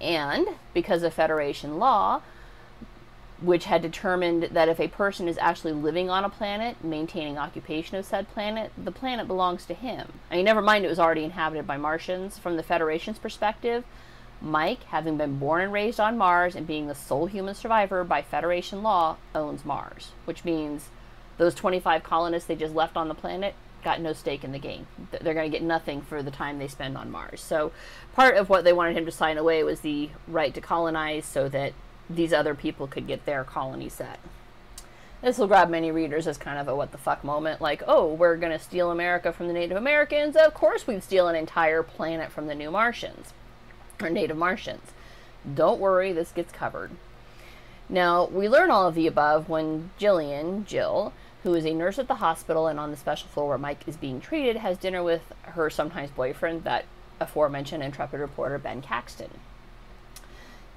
And 0.00 0.49
because 0.73 1.02
of 1.02 1.14
Federation 1.14 1.78
law, 1.78 2.23
which 3.41 3.65
had 3.65 3.81
determined 3.81 4.45
that 4.53 4.69
if 4.69 4.79
a 4.79 4.89
person 4.89 5.29
is 5.29 5.39
actually 5.39 5.73
living 5.73 6.11
on 6.11 6.25
a 6.25 6.31
planet, 6.31 6.83
maintaining 6.85 7.39
occupation 7.39 7.97
of 7.97 8.05
said 8.05 8.29
planet, 8.29 8.71
the 8.77 8.93
planet 8.93 9.27
belongs 9.27 9.65
to 9.67 9.75
him. 9.75 10.13
I 10.31 10.37
mean, 10.37 10.45
never 10.45 10.61
mind 10.61 10.85
it 10.85 10.89
was 10.89 10.99
already 10.99 11.25
inhabited 11.25 11.67
by 11.67 11.77
Martians. 11.77 12.39
From 12.39 12.57
the 12.57 12.63
Federation's 12.63 13.19
perspective, 13.19 13.85
Mike, 14.43 14.85
having 14.85 15.17
been 15.17 15.39
born 15.39 15.63
and 15.63 15.73
raised 15.73 16.01
on 16.01 16.19
Mars 16.19 16.55
and 16.55 16.67
being 16.67 16.87
the 16.87 16.95
sole 16.95 17.27
human 17.27 17.55
survivor 17.55 18.05
by 18.05 18.23
Federation 18.23 18.83
law, 18.83 19.17
owns 19.35 19.65
Mars, 19.65 20.13
which 20.25 20.45
means 20.45 20.89
those 21.39 21.55
25 21.55 22.03
colonists 22.03 22.47
they 22.47 22.57
just 22.57 22.75
left 22.75 22.97
on 22.97 23.09
the 23.09 23.15
planet 23.15 23.55
got 23.83 24.01
no 24.01 24.13
stake 24.13 24.45
in 24.45 24.53
the 24.53 24.59
game. 24.59 24.87
They're 25.11 25.35
going 25.35 25.51
to 25.51 25.59
get 25.59 25.65
nothing 25.65 26.03
for 26.03 26.23
the 26.23 26.31
time 26.31 26.59
they 26.59 26.69
spend 26.69 26.99
on 26.99 27.11
Mars. 27.11 27.41
So, 27.41 27.73
part 28.15 28.37
of 28.37 28.51
what 28.51 28.65
they 28.65 28.75
wanted 28.75 28.97
him 28.97 29.07
to 29.07 29.13
sign 29.13 29.39
away 29.39 29.63
was 29.63 29.81
the 29.81 30.11
right 30.29 30.53
to 30.53 30.61
colonize 30.61 31.25
so 31.25 31.49
that 31.49 31.73
these 32.11 32.33
other 32.33 32.55
people 32.55 32.87
could 32.87 33.07
get 33.07 33.25
their 33.25 33.45
colony 33.45 33.88
set. 33.88 34.19
This 35.23 35.38
will 35.38 35.47
grab 35.47 35.69
many 35.69 35.90
readers 35.90 36.26
as 36.26 36.38
kind 36.38 36.59
of 36.59 36.67
a 36.67 36.75
what 36.75 36.93
the 36.93 36.99
fuck 36.99 37.23
moment, 37.23 37.61
like, 37.61 37.83
oh, 37.87 38.12
we're 38.12 38.37
going 38.37 38.52
to 38.52 38.59
steal 38.59 38.90
America 38.90 39.33
from 39.33 39.49
the 39.49 39.52
Native 39.52 39.76
Americans. 39.76 40.35
Of 40.35 40.55
course, 40.55 40.87
we'd 40.87 41.02
steal 41.02 41.29
an 41.29 41.37
entire 41.37 41.83
planet 41.83 42.33
from 42.33 42.47
the 42.47 42.55
new 42.55 42.71
Martians, 42.71 43.35
or 44.00 44.09
Native 44.09 44.38
Martians. 44.38 44.93
Don't 45.55 45.79
worry, 45.79 46.12
this 46.12 46.33
gets 46.33 46.52
covered. 46.52 46.90
Now, 47.88 48.26
we 48.26 48.49
learn 48.49 48.71
all 48.71 48.87
of 48.87 48.95
the 48.95 49.07
above 49.07 49.49
when 49.49 49.90
Jillian, 49.99 50.64
Jill, 50.64 51.12
who 51.43 51.55
is 51.55 51.67
a 51.67 51.75
nurse 51.75 51.99
at 51.99 52.09
the 52.09 52.17
hospital 52.17 52.67
and 52.67 52.81
on 52.81 52.90
the 52.90 52.97
special 52.97 53.29
floor 53.29 53.49
where 53.49 53.59
Mike 53.59 53.87
is 53.87 53.97
being 53.97 54.21
treated, 54.21 54.57
has 54.57 54.79
dinner 54.79 55.02
with 55.02 55.33
her 55.43 55.69
sometimes 55.69 56.11
boyfriend, 56.11 56.64
that 56.64 56.87
aforementioned 57.19 57.83
intrepid 57.83 58.21
reporter 58.21 58.59
Ben 58.59 58.81
Caxton. 58.81 59.31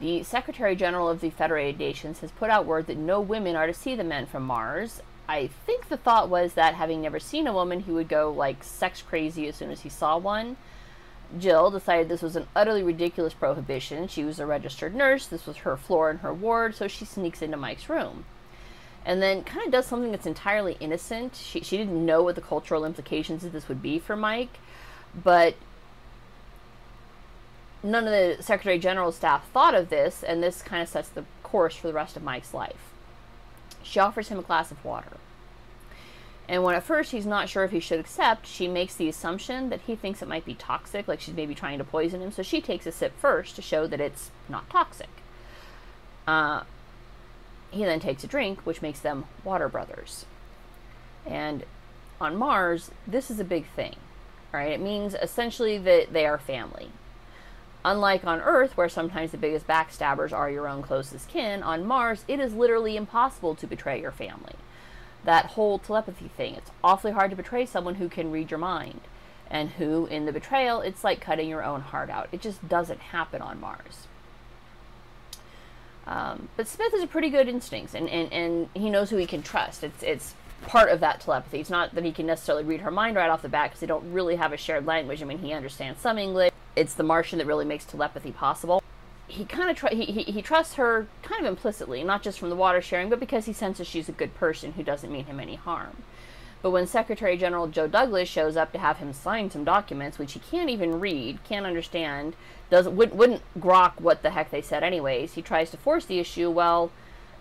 The 0.03 0.21
Secretary 0.23 0.75
General 0.75 1.07
of 1.07 1.21
the 1.21 1.29
Federated 1.29 1.79
Nations 1.79 2.19
has 2.19 2.31
put 2.33 2.49
out 2.49 2.65
word 2.65 2.87
that 2.87 2.97
no 2.97 3.21
women 3.21 3.55
are 3.55 3.67
to 3.67 3.73
see 3.73 3.95
the 3.95 4.03
men 4.03 4.25
from 4.25 4.43
Mars. 4.43 5.01
I 5.29 5.47
think 5.47 5.87
the 5.87 5.95
thought 5.95 6.27
was 6.27 6.55
that 6.55 6.73
having 6.73 7.01
never 7.01 7.21
seen 7.21 7.47
a 7.47 7.53
woman, 7.53 7.79
he 7.79 7.91
would 7.91 8.09
go 8.09 8.29
like 8.29 8.65
sex 8.65 9.01
crazy 9.01 9.47
as 9.47 9.55
soon 9.55 9.71
as 9.71 9.79
he 9.79 9.87
saw 9.87 10.17
one. 10.17 10.57
Jill 11.39 11.71
decided 11.71 12.09
this 12.09 12.21
was 12.21 12.35
an 12.35 12.47
utterly 12.53 12.83
ridiculous 12.83 13.33
prohibition. 13.33 14.09
She 14.09 14.25
was 14.25 14.41
a 14.41 14.45
registered 14.45 14.93
nurse, 14.93 15.25
this 15.25 15.47
was 15.47 15.55
her 15.55 15.77
floor 15.77 16.09
and 16.09 16.19
her 16.19 16.33
ward, 16.33 16.75
so 16.75 16.89
she 16.89 17.05
sneaks 17.05 17.41
into 17.41 17.55
Mike's 17.55 17.87
room. 17.87 18.25
And 19.05 19.21
then 19.21 19.45
kind 19.45 19.65
of 19.65 19.71
does 19.71 19.85
something 19.85 20.11
that's 20.11 20.27
entirely 20.27 20.75
innocent. 20.81 21.33
She, 21.37 21.61
she 21.61 21.77
didn't 21.77 22.05
know 22.05 22.21
what 22.23 22.35
the 22.35 22.41
cultural 22.41 22.83
implications 22.83 23.45
of 23.45 23.53
this 23.53 23.69
would 23.69 23.81
be 23.81 23.99
for 23.99 24.17
Mike, 24.17 24.57
but 25.15 25.55
none 27.83 28.05
of 28.07 28.11
the 28.11 28.41
Secretary 28.41 28.79
General's 28.79 29.17
staff 29.17 29.47
thought 29.49 29.75
of 29.75 29.89
this, 29.89 30.23
and 30.23 30.41
this 30.41 30.61
kind 30.61 30.81
of 30.81 30.89
sets 30.89 31.09
the 31.09 31.25
course 31.43 31.75
for 31.75 31.87
the 31.87 31.93
rest 31.93 32.15
of 32.15 32.23
Mike's 32.23 32.53
life. 32.53 32.91
She 33.83 33.99
offers 33.99 34.29
him 34.29 34.39
a 34.39 34.43
glass 34.43 34.71
of 34.71 34.83
water. 34.83 35.17
And 36.47 36.63
when 36.63 36.75
at 36.75 36.83
first 36.83 37.11
he's 37.11 37.25
not 37.25 37.47
sure 37.47 37.63
if 37.63 37.71
he 37.71 37.79
should 37.79 37.99
accept, 37.99 38.47
she 38.47 38.67
makes 38.67 38.95
the 38.95 39.07
assumption 39.07 39.69
that 39.69 39.81
he 39.81 39.95
thinks 39.95 40.21
it 40.21 40.27
might 40.27 40.45
be 40.45 40.55
toxic, 40.55 41.07
like 41.07 41.21
she's 41.21 41.35
maybe 41.35 41.55
trying 41.55 41.77
to 41.77 41.83
poison 41.83 42.21
him. 42.21 42.31
So 42.31 42.43
she 42.43 42.59
takes 42.61 42.85
a 42.85 42.91
sip 42.91 43.17
first 43.17 43.55
to 43.55 43.61
show 43.61 43.87
that 43.87 44.01
it's 44.01 44.31
not 44.49 44.69
toxic. 44.69 45.09
Uh, 46.27 46.63
he 47.71 47.83
then 47.85 47.99
takes 47.99 48.23
a 48.23 48.27
drink, 48.27 48.61
which 48.65 48.81
makes 48.81 48.99
them 48.99 49.25
water 49.43 49.69
brothers. 49.69 50.25
And 51.25 51.63
on 52.19 52.35
Mars, 52.35 52.91
this 53.07 53.31
is 53.31 53.39
a 53.39 53.45
big 53.45 53.65
thing. 53.67 53.95
Right? 54.51 54.71
It 54.71 54.81
means 54.81 55.15
essentially 55.15 55.77
that 55.79 56.13
they 56.13 56.25
are 56.25 56.37
family. 56.37 56.89
Unlike 57.85 58.25
on 58.25 58.39
Earth, 58.39 58.77
where 58.77 58.87
sometimes 58.87 59.31
the 59.31 59.37
biggest 59.37 59.67
backstabbers 59.67 60.31
are 60.31 60.49
your 60.49 60.67
own 60.67 60.81
closest 60.81 61.27
kin, 61.27 61.61
on 61.61 61.85
Mars, 61.85 62.23
it 62.27 62.39
is 62.39 62.53
literally 62.53 62.95
impossible 62.95 63.55
to 63.55 63.67
betray 63.67 63.99
your 63.99 64.11
family. 64.11 64.55
That 65.25 65.47
whole 65.47 65.79
telepathy 65.79 66.29
thing, 66.29 66.55
it's 66.55 66.71
awfully 66.83 67.11
hard 67.11 67.29
to 67.31 67.37
betray 67.37 67.65
someone 67.65 67.95
who 67.95 68.07
can 68.07 68.31
read 68.31 68.51
your 68.51 68.57
mind. 68.57 69.01
And 69.49 69.71
who, 69.71 70.07
in 70.07 70.25
the 70.25 70.31
betrayal, 70.31 70.81
it's 70.81 71.03
like 71.03 71.19
cutting 71.21 71.49
your 71.49 71.63
own 71.63 71.81
heart 71.81 72.09
out. 72.09 72.29
It 72.31 72.41
just 72.41 72.67
doesn't 72.67 72.99
happen 72.99 73.41
on 73.41 73.59
Mars. 73.59 74.07
Um, 76.07 76.47
but 76.57 76.67
Smith 76.67 76.91
has 76.91 77.03
a 77.03 77.07
pretty 77.07 77.29
good 77.29 77.47
instincts, 77.47 77.93
and, 77.93 78.09
and, 78.09 78.31
and 78.33 78.69
he 78.73 78.89
knows 78.89 79.09
who 79.09 79.17
he 79.17 79.27
can 79.27 79.43
trust. 79.43 79.83
It's, 79.83 80.01
it's 80.01 80.33
part 80.63 80.89
of 80.89 81.01
that 81.01 81.19
telepathy. 81.19 81.59
It's 81.59 81.69
not 81.69 81.93
that 81.93 82.03
he 82.03 82.11
can 82.11 82.25
necessarily 82.25 82.63
read 82.63 82.81
her 82.81 82.91
mind 82.91 83.15
right 83.17 83.29
off 83.29 83.41
the 83.41 83.49
bat 83.49 83.69
because 83.69 83.81
they 83.81 83.87
don't 83.87 84.11
really 84.11 84.37
have 84.37 84.53
a 84.53 84.57
shared 84.57 84.85
language. 84.85 85.21
I 85.21 85.25
mean, 85.25 85.39
he 85.39 85.53
understands 85.53 86.01
some 86.01 86.17
English 86.17 86.52
it's 86.75 86.93
the 86.93 87.03
Martian 87.03 87.37
that 87.39 87.47
really 87.47 87.65
makes 87.65 87.85
telepathy 87.85 88.31
possible. 88.31 88.81
He 89.27 89.45
kind 89.45 89.69
of 89.69 89.77
tr- 89.77 89.87
he, 89.87 90.05
he, 90.05 90.23
he 90.23 90.41
trusts 90.41 90.75
her 90.75 91.07
kind 91.21 91.41
of 91.41 91.47
implicitly, 91.47 92.03
not 92.03 92.21
just 92.21 92.39
from 92.39 92.49
the 92.49 92.55
water 92.55 92.81
sharing, 92.81 93.09
but 93.09 93.19
because 93.19 93.45
he 93.45 93.53
senses 93.53 93.87
she's 93.87 94.09
a 94.09 94.13
good 94.13 94.35
person 94.35 94.73
who 94.73 94.83
doesn't 94.83 95.11
mean 95.11 95.25
him 95.25 95.39
any 95.39 95.55
harm. 95.55 96.03
But 96.61 96.71
when 96.71 96.87
Secretary 96.87 97.35
General 97.35 97.67
Joe 97.67 97.87
Douglas 97.87 98.29
shows 98.29 98.55
up 98.55 98.71
to 98.71 98.79
have 98.79 98.97
him 98.97 99.11
sign 99.11 99.51
some 99.51 99.65
documents, 99.65 100.17
which 100.17 100.31
he 100.31 100.39
can't 100.39 100.69
even 100.69 100.99
read, 100.99 101.43
can't 101.43 101.65
understand, 101.65 102.35
doesn't 102.69 102.95
would, 102.95 103.13
wouldn't 103.13 103.41
grok 103.59 103.99
what 103.99 104.23
the 104.23 104.29
heck 104.29 104.49
they 104.49 104.61
said 104.61 104.81
anyways, 104.81 105.33
he 105.33 105.41
tries 105.41 105.71
to 105.71 105.77
force 105.77 106.05
the 106.05 106.19
issue. 106.19 106.49
Well, 106.49 106.89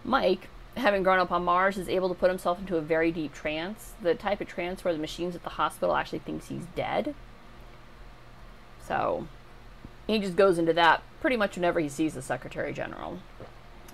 Mike, 0.05 0.49
having 0.77 1.05
grown 1.05 1.21
up 1.21 1.31
on 1.31 1.45
Mars, 1.45 1.79
is 1.79 1.89
able 1.89 2.09
to 2.09 2.17
put 2.17 2.31
himself 2.31 2.59
into 2.59 2.77
a 2.77 2.81
very 2.81 3.13
deep 3.13 3.33
trance, 3.33 3.93
the 4.03 4.17
type 4.17 4.41
of 4.41 4.49
trance 4.49 4.85
where 4.85 4.93
the 4.93 5.01
machines 5.01 5.37
at 5.37 5.45
the 5.45 5.51
hospital 5.51 5.95
actually 5.95 6.19
thinks 6.19 6.49
he's 6.49 6.67
dead. 6.75 7.15
So 8.93 9.27
he 10.07 10.19
just 10.19 10.37
goes 10.37 10.59
into 10.59 10.75
that 10.75 11.03
pretty 11.23 11.37
much 11.39 11.57
whenever 11.57 11.81
he 11.81 11.89
sees 11.89 12.13
the 12.13 12.21
Secretary 12.21 12.75
General. 12.75 13.21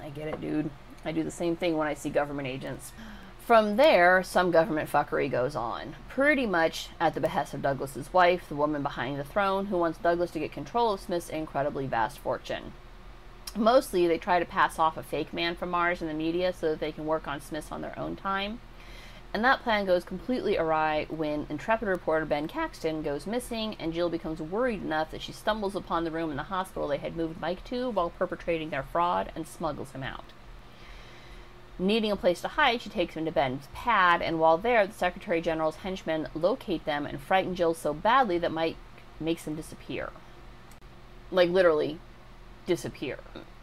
I 0.03 0.09
get 0.09 0.27
it, 0.27 0.41
dude. 0.41 0.71
I 1.05 1.13
do 1.13 1.23
the 1.23 1.31
same 1.31 1.55
thing 1.55 1.77
when 1.77 1.87
I 1.87 1.95
see 1.95 2.11
government 2.11 2.49
agents. 2.49 2.93
From 3.39 3.77
there, 3.77 4.25
some 4.25 4.51
government 4.51 4.91
fuckery 4.91 5.31
goes 5.31 5.55
on, 5.55 5.95
pretty 6.09 6.47
much 6.47 6.89
at 6.99 7.15
the 7.15 7.21
behest 7.21 7.55
of 7.55 7.63
Douglas's 7.63 8.13
wife, 8.13 8.49
the 8.49 8.57
woman 8.57 8.83
behind 8.83 9.21
the 9.21 9.25
throne, 9.25 9.67
who 9.67 9.79
wants 9.79 9.99
Douglas 9.99 10.33
to 10.33 10.41
get 10.41 10.53
control 10.53 10.93
of 10.93 11.01
Smith's 11.01 11.31
incredibly 11.31 11.87
vast 11.87 12.19
fortune. 12.19 12.73
Mostly, 13.57 14.09
they 14.09 14.19
try 14.19 14.41
to 14.41 14.45
pass 14.45 14.81
off 14.81 14.97
a 14.97 15.03
fake 15.03 15.33
man 15.33 15.55
from 15.55 15.71
Mars 15.71 16.03
in 16.03 16.09
the 16.09 16.15
media 16.15 16.53
so 16.53 16.71
that 16.71 16.81
they 16.81 16.93
can 16.93 17.07
work 17.07 17.29
on 17.29 17.41
Smiths 17.41 17.71
on 17.71 17.83
their 17.83 17.97
own 17.99 18.17
time. 18.17 18.61
And 19.35 19.45
that 19.45 19.63
plan 19.63 19.85
goes 19.85 20.05
completely 20.05 20.57
awry 20.57 21.07
when 21.11 21.47
intrepid 21.51 21.87
reporter 21.87 22.25
Ben 22.25 22.49
Caxton 22.49 23.03
goes 23.03 23.27
missing, 23.27 23.77
and 23.79 23.93
Jill 23.93 24.09
becomes 24.09 24.41
worried 24.41 24.83
enough 24.83 25.11
that 25.11 25.21
she 25.21 25.33
stumbles 25.33 25.77
upon 25.77 26.05
the 26.05 26.11
room 26.11 26.31
in 26.31 26.39
the 26.39 26.45
hospital 26.45 26.89
they 26.89 26.97
had 26.97 27.17
moved 27.17 27.41
Mike 27.41 27.63
to 27.65 27.91
while 27.91 28.11
perpetrating 28.11 28.71
their 28.71 28.83
fraud 28.83 29.31
and 29.35 29.47
smuggles 29.47 29.93
him 29.93 30.03
out. 30.03 30.25
Needing 31.79 32.11
a 32.11 32.17
place 32.17 32.41
to 32.41 32.49
hide, 32.49 32.81
she 32.81 32.89
takes 32.89 33.15
him 33.15 33.27
to 33.27 33.31
Ben's 33.31 33.69
pad, 33.73 34.23
and 34.23 34.41
while 34.41 34.59
there, 34.59 34.87
the 34.87 34.95
Secretary 34.95 35.41
General's 35.41 35.77
henchmen 35.77 36.29
locate 36.35 36.85
them 36.87 37.07
and 37.07 37.21
frighten 37.21 37.55
Jill 37.55 37.75
so 37.75 37.93
badly 37.93 38.39
that 38.39 38.51
Mike 38.51 38.77
makes 39.21 39.45
them 39.45 39.55
disappear. 39.55 40.11
Like, 41.31 41.51
literally, 41.51 42.01
disappear. 42.67 43.19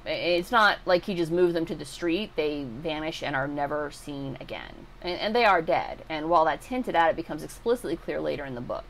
It's 0.06 0.52
not 0.52 0.78
like 0.86 1.06
he 1.06 1.16
just 1.16 1.32
moved 1.32 1.56
them 1.56 1.66
to 1.66 1.76
the 1.76 1.86
street. 1.86 2.32
They 2.36 2.64
vanish 2.64 3.24
and 3.24 3.36
are 3.36 3.48
never 3.48 3.92
seen 3.92 4.38
again. 4.40 4.88
And, 5.02 5.20
and, 5.20 5.36
they 5.36 5.46
are 5.46 5.62
dead. 5.62 6.04
And 6.10 6.30
while 6.30 6.46
that's 6.46 6.68
hinted 6.68 6.96
at, 6.96 7.10
it 7.10 7.16
becomes 7.16 7.44
explicitly 7.44 7.96
clear 7.96 8.22
later 8.22 8.46
in 8.46 8.56
the 8.56 8.62
book. 8.62 8.86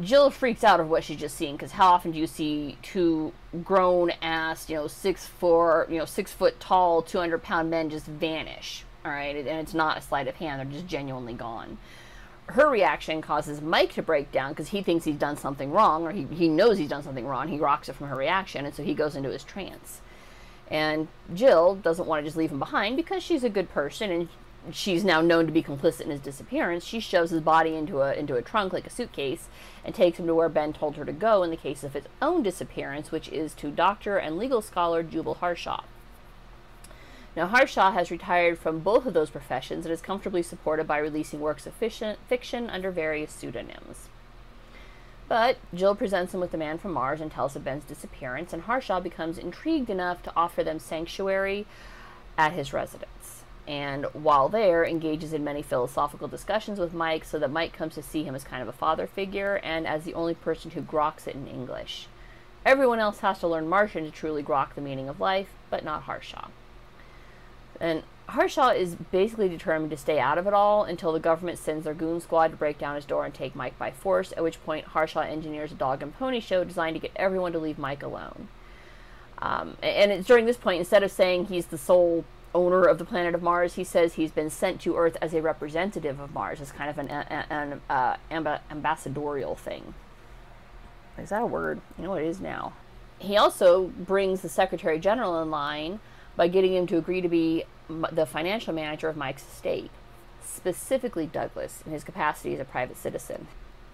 Jill 0.00 0.30
freaks 0.30 0.64
out 0.64 0.80
of 0.80 0.88
what 0.88 1.04
she's 1.04 1.18
just 1.18 1.36
seen 1.36 1.56
because 1.56 1.72
how 1.72 1.92
often 1.92 2.12
do 2.12 2.18
you 2.18 2.26
see 2.26 2.78
two 2.82 3.32
grown 3.62 4.10
ass, 4.22 4.68
you 4.68 4.76
know, 4.76 4.88
six 4.88 5.26
four, 5.26 5.86
you 5.88 5.98
know, 5.98 6.04
six 6.04 6.32
foot 6.32 6.58
tall, 6.58 7.02
200 7.02 7.42
pound 7.42 7.70
men 7.70 7.90
just 7.90 8.06
vanish? 8.06 8.84
All 9.04 9.10
right. 9.10 9.36
And 9.36 9.48
it's 9.48 9.74
not 9.74 9.98
a 9.98 10.00
sleight 10.00 10.28
of 10.28 10.36
hand. 10.36 10.60
They're 10.60 10.80
just 10.80 10.88
genuinely 10.88 11.34
gone 11.34 11.78
her 12.46 12.68
reaction 12.68 13.22
causes 13.22 13.60
Mike 13.60 13.92
to 13.94 14.02
break 14.02 14.30
down 14.30 14.50
because 14.52 14.68
he 14.68 14.82
thinks 14.82 15.04
he's 15.04 15.16
done 15.16 15.36
something 15.36 15.70
wrong 15.70 16.04
or 16.04 16.12
he, 16.12 16.24
he 16.24 16.48
knows 16.48 16.78
he's 16.78 16.90
done 16.90 17.02
something 17.02 17.26
wrong. 17.26 17.48
He 17.48 17.58
groks 17.58 17.88
it 17.88 17.94
from 17.94 18.08
her 18.08 18.16
reaction, 18.16 18.66
and 18.66 18.74
so 18.74 18.82
he 18.82 18.94
goes 18.94 19.16
into 19.16 19.30
his 19.30 19.44
trance. 19.44 20.00
And 20.70 21.08
Jill 21.32 21.76
doesn't 21.76 22.06
want 22.06 22.20
to 22.20 22.26
just 22.26 22.36
leave 22.36 22.50
him 22.50 22.58
behind 22.58 22.96
because 22.96 23.22
she's 23.22 23.44
a 23.44 23.50
good 23.50 23.70
person 23.70 24.10
and 24.10 24.28
she's 24.70 25.04
now 25.04 25.20
known 25.20 25.46
to 25.46 25.52
be 25.52 25.62
complicit 25.62 26.02
in 26.02 26.10
his 26.10 26.20
disappearance. 26.20 26.84
She 26.84 27.00
shoves 27.00 27.30
his 27.30 27.42
body 27.42 27.74
into 27.74 28.00
a 28.00 28.14
into 28.14 28.36
a 28.36 28.42
trunk 28.42 28.72
like 28.72 28.86
a 28.86 28.90
suitcase 28.90 29.48
and 29.84 29.94
takes 29.94 30.18
him 30.18 30.26
to 30.26 30.34
where 30.34 30.48
Ben 30.48 30.72
told 30.72 30.96
her 30.96 31.04
to 31.04 31.12
go 31.12 31.42
in 31.42 31.50
the 31.50 31.56
case 31.56 31.84
of 31.84 31.92
his 31.92 32.04
own 32.22 32.42
disappearance, 32.42 33.10
which 33.10 33.28
is 33.28 33.52
to 33.54 33.70
doctor 33.70 34.16
and 34.16 34.38
legal 34.38 34.62
scholar 34.62 35.02
Jubal 35.02 35.34
Harshaw. 35.34 35.82
Now, 37.36 37.48
Harshaw 37.48 37.90
has 37.90 38.12
retired 38.12 38.58
from 38.58 38.78
both 38.78 39.06
of 39.06 39.14
those 39.14 39.30
professions 39.30 39.84
and 39.84 39.92
is 39.92 40.00
comfortably 40.00 40.42
supported 40.42 40.86
by 40.86 40.98
releasing 40.98 41.40
works 41.40 41.66
of 41.66 41.74
fiction 41.74 42.70
under 42.70 42.92
various 42.92 43.32
pseudonyms. 43.32 44.08
But 45.26 45.56
Jill 45.74 45.96
presents 45.96 46.32
him 46.32 46.40
with 46.40 46.52
the 46.52 46.58
man 46.58 46.78
from 46.78 46.92
Mars 46.92 47.20
and 47.20 47.32
tells 47.32 47.56
of 47.56 47.64
Ben's 47.64 47.84
disappearance, 47.84 48.52
and 48.52 48.62
Harshaw 48.62 49.00
becomes 49.00 49.38
intrigued 49.38 49.90
enough 49.90 50.22
to 50.22 50.32
offer 50.36 50.62
them 50.62 50.78
sanctuary 50.78 51.66
at 52.38 52.52
his 52.52 52.72
residence. 52.72 53.42
And 53.66 54.04
while 54.12 54.48
there, 54.48 54.84
engages 54.84 55.32
in 55.32 55.42
many 55.42 55.62
philosophical 55.62 56.28
discussions 56.28 56.78
with 56.78 56.92
Mike 56.92 57.24
so 57.24 57.38
that 57.38 57.50
Mike 57.50 57.72
comes 57.72 57.94
to 57.94 58.02
see 58.02 58.22
him 58.22 58.34
as 58.34 58.44
kind 58.44 58.62
of 58.62 58.68
a 58.68 58.72
father 58.72 59.06
figure 59.06 59.56
and 59.64 59.86
as 59.86 60.04
the 60.04 60.14
only 60.14 60.34
person 60.34 60.72
who 60.72 60.82
groks 60.82 61.26
it 61.26 61.34
in 61.34 61.48
English. 61.48 62.06
Everyone 62.64 62.98
else 63.00 63.20
has 63.20 63.40
to 63.40 63.48
learn 63.48 63.68
Martian 63.68 64.04
to 64.04 64.10
truly 64.10 64.42
grok 64.42 64.74
the 64.74 64.80
meaning 64.82 65.08
of 65.08 65.18
life, 65.18 65.48
but 65.70 65.84
not 65.84 66.02
Harshaw. 66.02 66.48
And 67.80 68.02
Harshaw 68.28 68.70
is 68.70 68.94
basically 68.94 69.48
determined 69.48 69.90
to 69.90 69.96
stay 69.96 70.18
out 70.18 70.38
of 70.38 70.46
it 70.46 70.54
all 70.54 70.84
until 70.84 71.12
the 71.12 71.20
government 71.20 71.58
sends 71.58 71.84
their 71.84 71.94
goon 71.94 72.20
squad 72.20 72.48
to 72.48 72.56
break 72.56 72.78
down 72.78 72.94
his 72.94 73.04
door 73.04 73.24
and 73.24 73.34
take 73.34 73.54
Mike 73.54 73.78
by 73.78 73.90
force, 73.90 74.32
at 74.32 74.42
which 74.42 74.62
point 74.64 74.86
Harshaw 74.86 75.20
engineers 75.20 75.72
a 75.72 75.74
dog 75.74 76.02
and 76.02 76.16
pony 76.16 76.40
show 76.40 76.64
designed 76.64 76.94
to 76.94 77.00
get 77.00 77.12
everyone 77.16 77.52
to 77.52 77.58
leave 77.58 77.78
Mike 77.78 78.02
alone. 78.02 78.48
Um, 79.40 79.76
and 79.82 80.10
it's 80.10 80.26
during 80.26 80.46
this 80.46 80.56
point, 80.56 80.78
instead 80.78 81.02
of 81.02 81.10
saying 81.10 81.46
he's 81.46 81.66
the 81.66 81.76
sole 81.76 82.24
owner 82.54 82.84
of 82.84 82.98
the 82.98 83.04
planet 83.04 83.34
of 83.34 83.42
Mars, 83.42 83.74
he 83.74 83.84
says 83.84 84.14
he's 84.14 84.30
been 84.30 84.48
sent 84.48 84.80
to 84.82 84.96
Earth 84.96 85.16
as 85.20 85.34
a 85.34 85.42
representative 85.42 86.18
of 86.18 86.32
Mars, 86.32 86.60
as 86.60 86.72
kind 86.72 86.88
of 86.88 86.98
an, 86.98 87.08
an 87.08 87.80
uh, 87.90 88.16
amb- 88.30 88.60
ambassadorial 88.70 89.54
thing. 89.54 89.92
Is 91.18 91.28
that 91.28 91.42
a 91.42 91.46
word? 91.46 91.80
You 91.98 92.04
know, 92.04 92.10
what 92.10 92.22
it 92.22 92.28
is 92.28 92.40
now. 92.40 92.72
He 93.18 93.36
also 93.36 93.88
brings 93.88 94.40
the 94.40 94.48
Secretary 94.48 94.98
General 94.98 95.42
in 95.42 95.50
line 95.50 96.00
by 96.36 96.48
getting 96.48 96.74
him 96.74 96.86
to 96.88 96.96
agree 96.96 97.20
to 97.20 97.28
be 97.28 97.64
the 97.88 98.26
financial 98.26 98.72
manager 98.72 99.08
of 99.08 99.16
Mike's 99.16 99.46
estate, 99.46 99.90
specifically 100.42 101.26
Douglas 101.26 101.82
in 101.84 101.92
his 101.92 102.04
capacity 102.04 102.54
as 102.54 102.60
a 102.60 102.64
private 102.64 102.96
citizen 102.96 103.46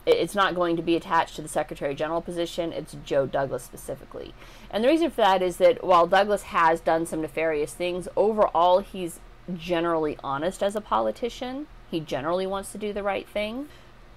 it's 0.06 0.34
not 0.34 0.54
going 0.54 0.76
to 0.76 0.82
be 0.82 0.96
attached 0.96 1.36
to 1.36 1.42
the 1.42 1.48
Secretary 1.48 1.94
General 1.94 2.20
position. 2.20 2.72
It's 2.72 2.96
Joe 3.04 3.26
Douglas 3.26 3.62
specifically. 3.62 4.34
And 4.70 4.82
the 4.82 4.88
reason 4.88 5.10
for 5.10 5.20
that 5.20 5.42
is 5.42 5.58
that 5.58 5.84
while 5.84 6.06
Douglas 6.06 6.44
has 6.44 6.80
done 6.80 7.06
some 7.06 7.20
nefarious 7.20 7.74
things, 7.74 8.08
overall 8.16 8.80
he's 8.80 9.20
generally 9.54 10.16
honest 10.22 10.62
as 10.62 10.76
a 10.76 10.80
politician. 10.80 11.66
He 11.90 12.00
generally 12.00 12.46
wants 12.46 12.72
to 12.72 12.78
do 12.78 12.92
the 12.92 13.02
right 13.02 13.28
thing. 13.28 13.68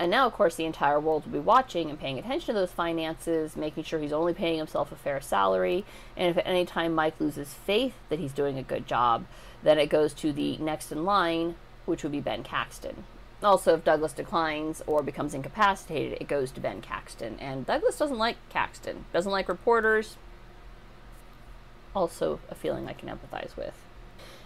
And 0.04 0.12
now, 0.12 0.28
of 0.28 0.34
course, 0.34 0.56
the 0.56 0.66
entire 0.66 1.00
world 1.00 1.24
will 1.24 1.32
be 1.32 1.40
watching 1.40 1.90
and 1.90 1.98
paying 1.98 2.20
attention 2.20 2.54
to 2.54 2.60
those 2.60 2.74
finances, 2.74 3.56
making 3.56 3.86
sure 3.86 4.02
he's 4.02 4.12
only 4.12 4.34
paying 4.34 4.58
himself 4.58 4.92
a 4.92 4.98
fair 4.98 5.22
salary. 5.22 5.86
And 6.18 6.30
if 6.30 6.38
at 6.38 6.46
any 6.46 6.66
time 6.66 6.94
Mike 6.94 7.18
loses 7.22 7.54
faith 7.54 7.94
that 8.10 8.20
he's 8.20 8.34
doing 8.34 8.58
a 8.58 8.64
good 8.64 8.86
job, 8.86 9.24
then 9.64 9.80
it 9.80 9.88
goes 9.88 10.14
to 10.16 10.34
the 10.34 10.58
next 10.58 10.92
in 10.92 11.06
line, 11.06 11.56
which 11.86 12.04
would 12.04 12.12
be 12.12 12.20
Ben 12.20 12.44
Caxton. 12.44 13.06
Also, 13.42 13.76
if 13.76 13.86
Douglas 13.86 14.12
declines 14.12 14.84
or 14.88 15.02
becomes 15.02 15.34
incapacitated, 15.34 16.18
it 16.20 16.28
goes 16.28 16.52
to 16.52 16.60
Ben 16.60 16.82
Caxton. 16.82 17.38
And 17.40 17.66
Douglas 17.66 17.98
doesn't 17.98 18.18
like 18.18 18.36
Caxton, 18.50 19.06
doesn't 19.14 19.32
like 19.32 19.48
reporters. 19.48 20.18
Also, 21.96 22.42
a 22.50 22.56
feeling 22.56 22.90
I 22.90 22.94
can 22.94 23.08
empathize 23.08 23.56
with. 23.56 23.76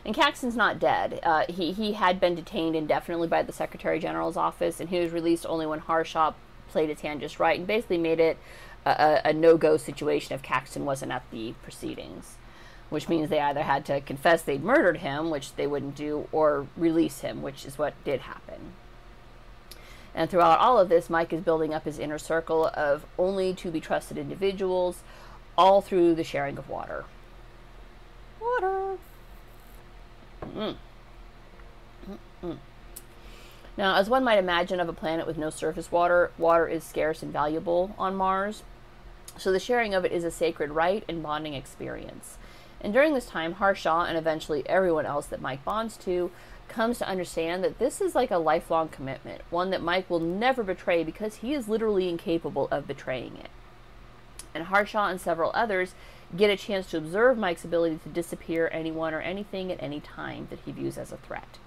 And 0.08 0.16
Caxton's 0.16 0.56
not 0.56 0.80
dead. 0.80 1.20
Uh, 1.22 1.44
he, 1.50 1.74
he 1.74 1.94
had 1.94 2.20
been 2.20 2.34
detained 2.34 2.76
indefinitely 2.76 3.28
by 3.28 3.44
the 3.44 3.54
Secretary 3.54 4.00
General's 4.00 4.38
office, 4.38 4.80
and 4.80 4.90
he 4.90 5.00
was 5.00 5.12
released 5.12 5.46
only 5.46 5.68
when 5.68 5.80
Harshaw 5.80 6.34
played 6.70 6.90
his 6.90 7.02
hand 7.02 7.20
just 7.20 7.40
right 7.40 7.60
and 7.60 7.68
basically 7.68 8.00
made 8.00 8.20
it 8.20 8.38
a, 8.86 8.90
a, 8.90 9.30
a 9.30 9.34
no 9.34 9.58
go 9.58 9.78
situation 9.78 10.34
if 10.34 10.42
Caxton 10.42 10.86
wasn't 10.86 11.12
at 11.12 11.30
the 11.30 11.54
proceedings 11.62 12.38
which 12.90 13.10
means 13.10 13.30
they 13.30 13.40
either 13.40 13.64
had 13.64 13.86
to 13.86 14.02
confess 14.02 14.42
they'd 14.42 14.64
murdered 14.64 14.98
him, 14.98 15.30
which 15.30 15.56
they 15.56 15.68
wouldn't 15.68 15.96
do, 15.96 16.28
or 16.32 16.68
release 16.78 17.22
him, 17.22 17.42
which 17.42 17.66
is 17.66 17.78
what 17.78 17.94
did 18.04 18.22
happen. 18.22 18.74
And 20.16 20.30
throughout 20.30 20.60
all 20.60 20.80
of 20.80 20.90
this, 20.90 21.10
Mike 21.10 21.34
is 21.34 21.42
building 21.42 21.74
up 21.74 21.86
his 21.86 22.00
inner 22.00 22.18
circle 22.18 22.68
of 22.74 23.06
only 23.18 23.54
to 23.56 23.72
be 23.72 23.80
trusted 23.80 24.18
individuals, 24.18 25.04
all 25.58 25.82
through 25.82 26.16
the 26.16 26.24
sharing 26.24 26.58
of 26.58 26.70
water. 26.70 27.06
Water. 28.40 28.98
Mm. 30.42 30.76
Mm-mm. 32.44 32.58
Now, 33.78 33.96
as 33.96 34.10
one 34.10 34.24
might 34.24 34.40
imagine 34.40 34.80
of 34.80 34.90
a 34.90 34.94
planet 34.94 35.28
with 35.28 35.38
no 35.38 35.50
surface 35.50 35.92
water, 35.92 36.32
water 36.38 36.68
is 36.68 36.84
scarce 36.84 37.22
and 37.22 37.32
valuable 37.32 37.94
on 37.98 38.16
Mars. 38.16 38.64
So 39.38 39.52
the 39.52 39.60
sharing 39.60 39.94
of 39.94 40.04
it 40.04 40.12
is 40.12 40.24
a 40.24 40.32
sacred 40.32 40.72
rite 40.72 41.04
and 41.08 41.22
bonding 41.22 41.54
experience. 41.54 42.38
And 42.82 42.92
during 42.92 43.14
this 43.14 43.28
time, 43.28 43.54
Harshaw 43.54 44.04
and 44.06 44.18
eventually 44.18 44.68
everyone 44.68 45.06
else 45.06 45.28
that 45.28 45.42
Mike 45.42 45.64
bonds 45.64 45.96
to 45.98 46.32
comes 46.68 46.98
to 46.98 47.08
understand 47.08 47.64
that 47.64 47.80
this 47.80 48.02
is 48.02 48.16
like 48.16 48.32
a 48.32 48.38
lifelong 48.38 48.90
commitment, 48.90 49.42
one 49.50 49.70
that 49.70 49.82
Mike 49.82 50.10
will 50.10 50.20
never 50.20 50.64
betray 50.64 51.04
because 51.04 51.36
he 51.36 51.54
is 51.54 51.70
literally 51.70 52.10
incapable 52.10 52.68
of 52.72 52.88
betraying 52.88 53.38
it. 53.38 53.50
And 54.54 54.66
Harshaw 54.66 55.08
and 55.08 55.22
several 55.22 55.52
others 55.54 55.94
get 56.36 56.50
a 56.50 56.58
chance 56.58 56.88
to 56.88 56.98
observe 56.98 57.38
Mike's 57.38 57.64
ability 57.64 58.00
to 58.04 58.10
disappear 58.10 58.70
anyone 58.74 59.14
or 59.14 59.22
anything 59.22 59.72
at 59.72 59.82
any 59.82 60.00
time 60.00 60.48
that 60.50 60.60
he 60.66 60.72
views 60.72 60.98
as 60.98 61.12
a 61.12 61.18
threat. 61.18 61.58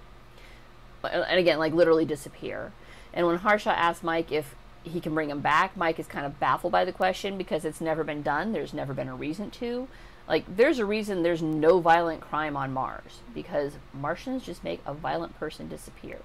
And 1.03 1.39
again, 1.39 1.59
like 1.59 1.73
literally 1.73 2.05
disappear. 2.05 2.73
And 3.15 3.27
when 3.27 3.39
Harshaw 3.39 3.71
asks 3.71 4.05
Mike 4.05 4.31
if 4.31 4.55
he 4.83 5.01
can 5.01 5.15
bring 5.15 5.31
him 5.31 5.41
back, 5.41 5.77
Mike 5.77 5.99
is 5.99 6.07
kind 6.07 6.27
of 6.27 6.39
baffled 6.39 6.73
by 6.73 6.85
the 6.85 6.93
question 6.93 7.39
because 7.39 7.65
it's 7.65 7.81
never 7.81 8.05
been 8.05 8.23
done. 8.23 8.53
There's 8.53 8.75
never 8.75 8.93
been 8.93 9.09
a 9.09 9.15
reason 9.15 9.51
to. 9.53 9.89
Like, 10.29 10.45
there's 10.57 10.79
a 10.79 10.85
reason 10.85 11.23
there's 11.23 11.43
no 11.43 11.81
violent 11.81 12.21
crime 12.21 12.57
on 12.57 12.73
Mars 12.73 13.21
because 13.35 13.73
Martians 13.93 14.45
just 14.45 14.63
make 14.63 14.81
a 14.87 14.95
violent 14.95 15.39
person 15.39 15.69
disappear. 15.69 16.19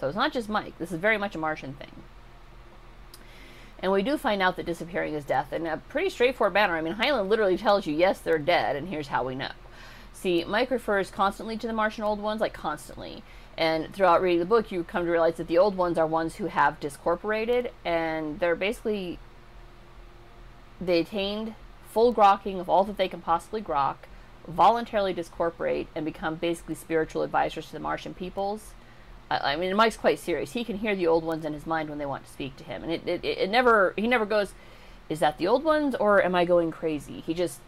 So 0.00 0.08
it's 0.08 0.16
not 0.16 0.32
just 0.32 0.48
Mike. 0.48 0.76
This 0.78 0.90
is 0.90 0.98
very 0.98 1.18
much 1.18 1.34
a 1.34 1.38
Martian 1.38 1.74
thing. 1.74 1.92
And 3.82 3.90
we 3.90 4.02
do 4.02 4.18
find 4.18 4.42
out 4.42 4.56
that 4.56 4.66
disappearing 4.66 5.14
is 5.14 5.24
death 5.24 5.52
in 5.52 5.66
a 5.66 5.78
pretty 5.78 6.10
straightforward 6.10 6.52
manner. 6.52 6.76
I 6.76 6.82
mean, 6.82 6.94
Heinlein 6.94 7.28
literally 7.28 7.56
tells 7.56 7.86
you, 7.86 7.94
yes, 7.94 8.20
they're 8.20 8.38
dead, 8.38 8.76
and 8.76 8.88
here's 8.88 9.08
how 9.08 9.24
we 9.24 9.34
know. 9.34 9.52
See, 10.12 10.44
Mike 10.44 10.70
refers 10.70 11.10
constantly 11.10 11.56
to 11.56 11.66
the 11.66 11.72
Martian 11.72 12.04
old 12.04 12.20
ones, 12.20 12.42
like 12.42 12.52
constantly. 12.52 13.22
And 13.56 13.92
throughout 13.94 14.20
reading 14.20 14.40
the 14.40 14.44
book, 14.44 14.70
you 14.70 14.84
come 14.84 15.06
to 15.06 15.10
realize 15.10 15.36
that 15.36 15.48
the 15.48 15.56
old 15.58 15.76
ones 15.76 15.96
are 15.96 16.06
ones 16.06 16.36
who 16.36 16.46
have 16.46 16.78
discorporated, 16.78 17.70
and 17.84 18.38
they're 18.38 18.54
basically. 18.54 19.18
They 20.78 21.00
attained 21.00 21.54
full 21.90 22.14
grokking 22.14 22.60
of 22.60 22.68
all 22.68 22.84
that 22.84 22.96
they 22.96 23.08
can 23.08 23.20
possibly 23.20 23.60
grok, 23.62 23.96
voluntarily 24.46 25.12
discorporate, 25.12 25.88
and 25.94 26.04
become 26.04 26.36
basically 26.36 26.74
spiritual 26.74 27.22
advisors 27.22 27.66
to 27.66 27.72
the 27.72 27.80
Martian 27.80 28.14
peoples. 28.14 28.72
I, 29.30 29.56
mean, 29.56 29.74
Mike's 29.76 29.96
quite 29.96 30.18
serious. 30.18 30.52
He 30.52 30.64
can 30.64 30.78
hear 30.78 30.96
the 30.96 31.06
old 31.06 31.24
ones 31.24 31.44
in 31.44 31.52
his 31.52 31.66
mind 31.66 31.88
when 31.88 31.98
they 31.98 32.06
want 32.06 32.24
to 32.24 32.30
speak 32.30 32.56
to 32.56 32.64
him, 32.64 32.82
and 32.82 32.90
it, 32.92 33.06
it, 33.06 33.24
it 33.24 33.50
never 33.50 33.94
he 33.96 34.08
never 34.08 34.26
goes, 34.26 34.54
"Is 35.08 35.20
that 35.20 35.38
the 35.38 35.46
old 35.46 35.62
ones, 35.62 35.94
or 35.94 36.22
am 36.22 36.34
I 36.34 36.44
going 36.44 36.70
crazy?" 36.70 37.20
He 37.20 37.32
just 37.32 37.60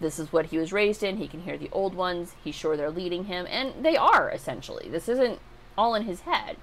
this 0.00 0.18
is 0.18 0.32
what 0.32 0.46
he 0.46 0.58
was 0.58 0.72
raised 0.72 1.02
in. 1.02 1.18
He 1.18 1.28
can 1.28 1.42
hear 1.42 1.56
the 1.56 1.70
old 1.70 1.94
ones. 1.94 2.34
He's 2.42 2.54
sure 2.54 2.76
they're 2.76 2.90
leading 2.90 3.24
him, 3.24 3.46
and 3.48 3.84
they 3.84 3.96
are 3.96 4.28
essentially. 4.30 4.88
This 4.88 5.08
isn't 5.08 5.38
all 5.78 5.94
in 5.94 6.02
his 6.02 6.22
head. 6.22 6.56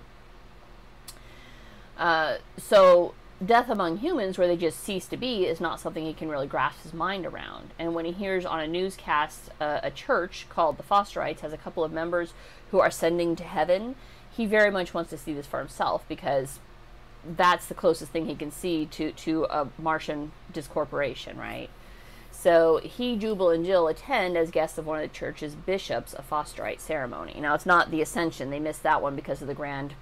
Uh, 1.98 2.38
so 2.58 3.14
death 3.44 3.70
among 3.70 3.98
humans, 3.98 4.38
where 4.38 4.48
they 4.48 4.58
just 4.58 4.80
cease 4.80 5.08
to 5.08 5.18
be, 5.18 5.46
is 5.46 5.60
not 5.60 5.80
something 5.80 6.06
he 6.06 6.14
can 6.14 6.30
really 6.30 6.48
grasp 6.48 6.84
his 6.84 6.94
mind 6.94 7.26
around. 7.26 7.72
And 7.80 7.96
when 7.96 8.06
he 8.06 8.12
hears 8.12 8.46
on 8.46 8.60
a 8.60 8.68
newscast 8.68 9.50
uh, 9.60 9.80
a 9.82 9.92
church 9.92 10.46
called 10.50 10.78
the 10.78 10.84
Fosterites 10.84 11.40
has 11.40 11.54
a 11.54 11.58
couple 11.58 11.84
of 11.84 11.92
members 11.92 12.34
who 12.70 12.80
are 12.80 12.88
ascending 12.88 13.36
to 13.38 13.44
heaven, 13.44 13.96
he 14.36 14.46
very 14.46 14.72
much 14.72 14.94
wants 14.94 15.10
to 15.10 15.17
see 15.17 15.34
this 15.34 15.46
for 15.46 15.60
himself 15.60 16.04
because 16.08 16.60
that's 17.26 17.67
the 17.67 17.74
closest 17.74 18.12
thing 18.12 18.26
he 18.26 18.36
can 18.36 18.52
see 18.52 18.86
to, 18.88 19.12
to 19.12 19.46
a 19.46 19.67
Martian 19.78 20.32
discorporation, 20.52 21.38
right? 21.38 21.70
So 22.32 22.80
he, 22.84 23.17
Jubal, 23.17 23.52
and 23.52 23.65
Jill 23.65 23.88
attend 23.88 24.36
as 24.36 24.50
guests 24.50 24.78
of 24.78 24.88
one 24.88 25.02
of 25.02 25.08
the 25.08 25.15
church's 25.15 25.54
bishops 25.54 26.15
a 26.17 26.24
Fosterite 26.24 26.80
ceremony. 26.80 27.39
Now, 27.39 27.54
it's 27.54 27.65
not 27.65 27.91
the 27.91 28.02
Ascension. 28.02 28.50
They 28.50 28.60
missed 28.60 28.84
that 28.84 29.02
one 29.02 29.15
because 29.15 29.41
of 29.41 29.48
the 29.48 29.54
grand 29.54 29.94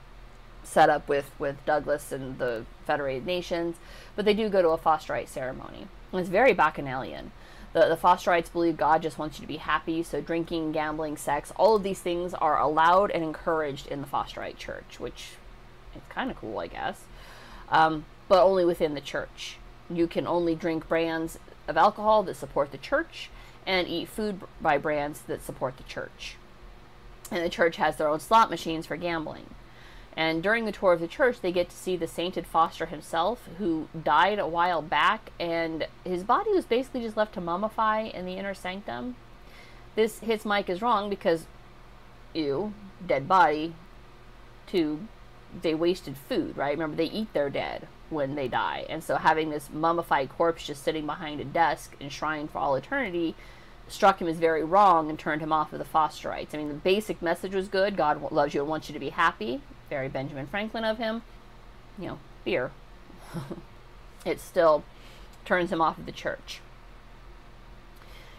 setup 0.64 1.10
with, 1.10 1.32
with 1.40 1.66
Douglas 1.66 2.12
and 2.12 2.38
the 2.38 2.66
Federated 2.86 3.26
Nations, 3.26 3.76
but 4.16 4.24
they 4.26 4.34
do 4.34 4.48
go 4.48 4.62
to 4.62 4.70
a 4.70 4.78
Fosterite 4.78 5.28
ceremony. 5.28 5.88
And 6.12 6.22
it's 6.22 6.30
very 6.30 6.54
bacchanalian. 6.54 7.32
The, 7.74 7.88
the 7.88 7.98
Fosterites 7.98 8.52
believe 8.52 8.78
God 8.78 9.02
just 9.02 9.20
wants 9.20 9.38
you 9.38 9.44
to 9.44 9.48
be 9.48 9.58
happy, 9.58 10.02
so 10.02 10.22
drinking, 10.22 10.72
gambling, 10.72 11.18
sex, 11.18 11.52
all 11.56 11.76
of 11.76 11.84
these 11.84 12.00
things 12.00 12.34
are 12.34 12.60
allowed 12.60 13.12
and 13.12 13.24
encouraged 13.24 13.88
in 13.88 14.02
the 14.02 14.08
Fosterite 14.08 14.58
church, 14.58 15.00
which 15.00 15.32
is 15.96 16.02
kind 16.10 16.32
of 16.32 16.38
cool, 16.38 16.60
I 16.60 16.68
guess. 16.68 17.04
Um, 17.70 18.06
but 18.28 18.44
only 18.44 18.66
within 18.66 18.96
the 18.96 19.02
church. 19.02 19.58
You 19.90 20.08
can 20.08 20.26
only 20.26 20.56
drink 20.56 20.88
brands 20.88 21.38
of 21.68 21.78
alcohol 21.78 22.24
that 22.24 22.36
support 22.36 22.72
the 22.72 22.78
church 22.78 23.30
and 23.66 23.88
eat 23.88 24.08
food 24.08 24.42
by 24.60 24.78
brands 24.78 25.22
that 25.22 25.44
support 25.44 25.78
the 25.78 25.84
church. 25.84 26.36
And 27.32 27.44
the 27.44 27.50
church 27.50 27.78
has 27.78 27.98
their 27.98 28.08
own 28.08 28.20
slot 28.20 28.50
machines 28.50 28.88
for 28.88 28.98
gambling. 28.98 29.54
And 30.20 30.44
during 30.44 30.66
the 30.66 30.74
tour 30.74 30.92
of 30.92 31.00
the 31.00 31.08
church, 31.08 31.40
they 31.40 31.54
get 31.54 31.70
to 31.70 31.78
see 31.78 31.96
the 31.96 32.06
sainted 32.06 32.46
Foster 32.46 32.88
himself, 32.88 33.48
who 33.58 33.88
died 34.04 34.38
a 34.38 34.46
while 34.46 34.82
back, 34.82 35.32
and 35.40 35.88
his 36.04 36.26
body 36.26 36.52
was 36.52 36.66
basically 36.66 37.04
just 37.04 37.16
left 37.16 37.36
to 37.36 37.42
mummify 37.42 38.14
in 38.14 38.26
the 38.26 38.34
inner 38.34 38.54
sanctum. 38.54 39.16
This 39.96 40.20
hits 40.20 40.44
Mike 40.44 40.70
as 40.70 40.82
wrong 40.82 41.10
because, 41.10 41.46
ew, 42.34 42.74
dead 43.08 43.30
body. 43.30 43.76
Two, 44.68 45.08
they 45.62 45.74
wasted 45.74 46.18
food, 46.18 46.58
right? 46.58 46.74
Remember, 46.74 46.98
they 46.98 47.06
eat 47.06 47.32
their 47.32 47.50
dead 47.50 47.88
when 48.10 48.36
they 48.36 48.50
die. 48.50 48.86
And 48.90 49.02
so 49.02 49.16
having 49.16 49.52
this 49.52 49.70
mummified 49.72 50.28
corpse 50.28 50.68
just 50.68 50.84
sitting 50.84 51.06
behind 51.06 51.40
a 51.40 51.46
desk, 51.46 51.96
enshrined 52.02 52.52
for 52.52 52.58
all 52.58 52.76
eternity, 52.76 53.36
struck 53.88 54.20
him 54.20 54.28
as 54.28 54.36
very 54.36 54.66
wrong 54.66 55.10
and 55.10 55.18
turned 55.18 55.42
him 55.42 55.54
off 55.54 55.72
of 55.72 55.80
the 55.80 55.86
Fosterites. 55.86 56.54
I 56.54 56.58
mean, 56.58 56.68
the 56.68 56.74
basic 56.74 57.22
message 57.22 57.56
was 57.56 57.70
good 57.70 57.96
God 57.96 58.34
loves 58.34 58.54
you 58.54 58.60
and 58.60 58.70
wants 58.70 58.90
you 58.90 58.94
to 58.94 59.00
be 59.00 59.12
happy 59.12 59.62
very 59.90 60.08
Benjamin 60.08 60.48
Franklin 60.48 60.84
of 60.84 60.98
him, 60.98 61.22
you 61.98 62.08
know, 62.08 62.20
beer. 62.46 62.72
it 64.26 64.40
still 64.40 64.84
turns 65.46 65.72
him 65.72 65.82
off 65.82 65.98
of 65.98 66.06
the 66.06 66.12
church. 66.12 66.62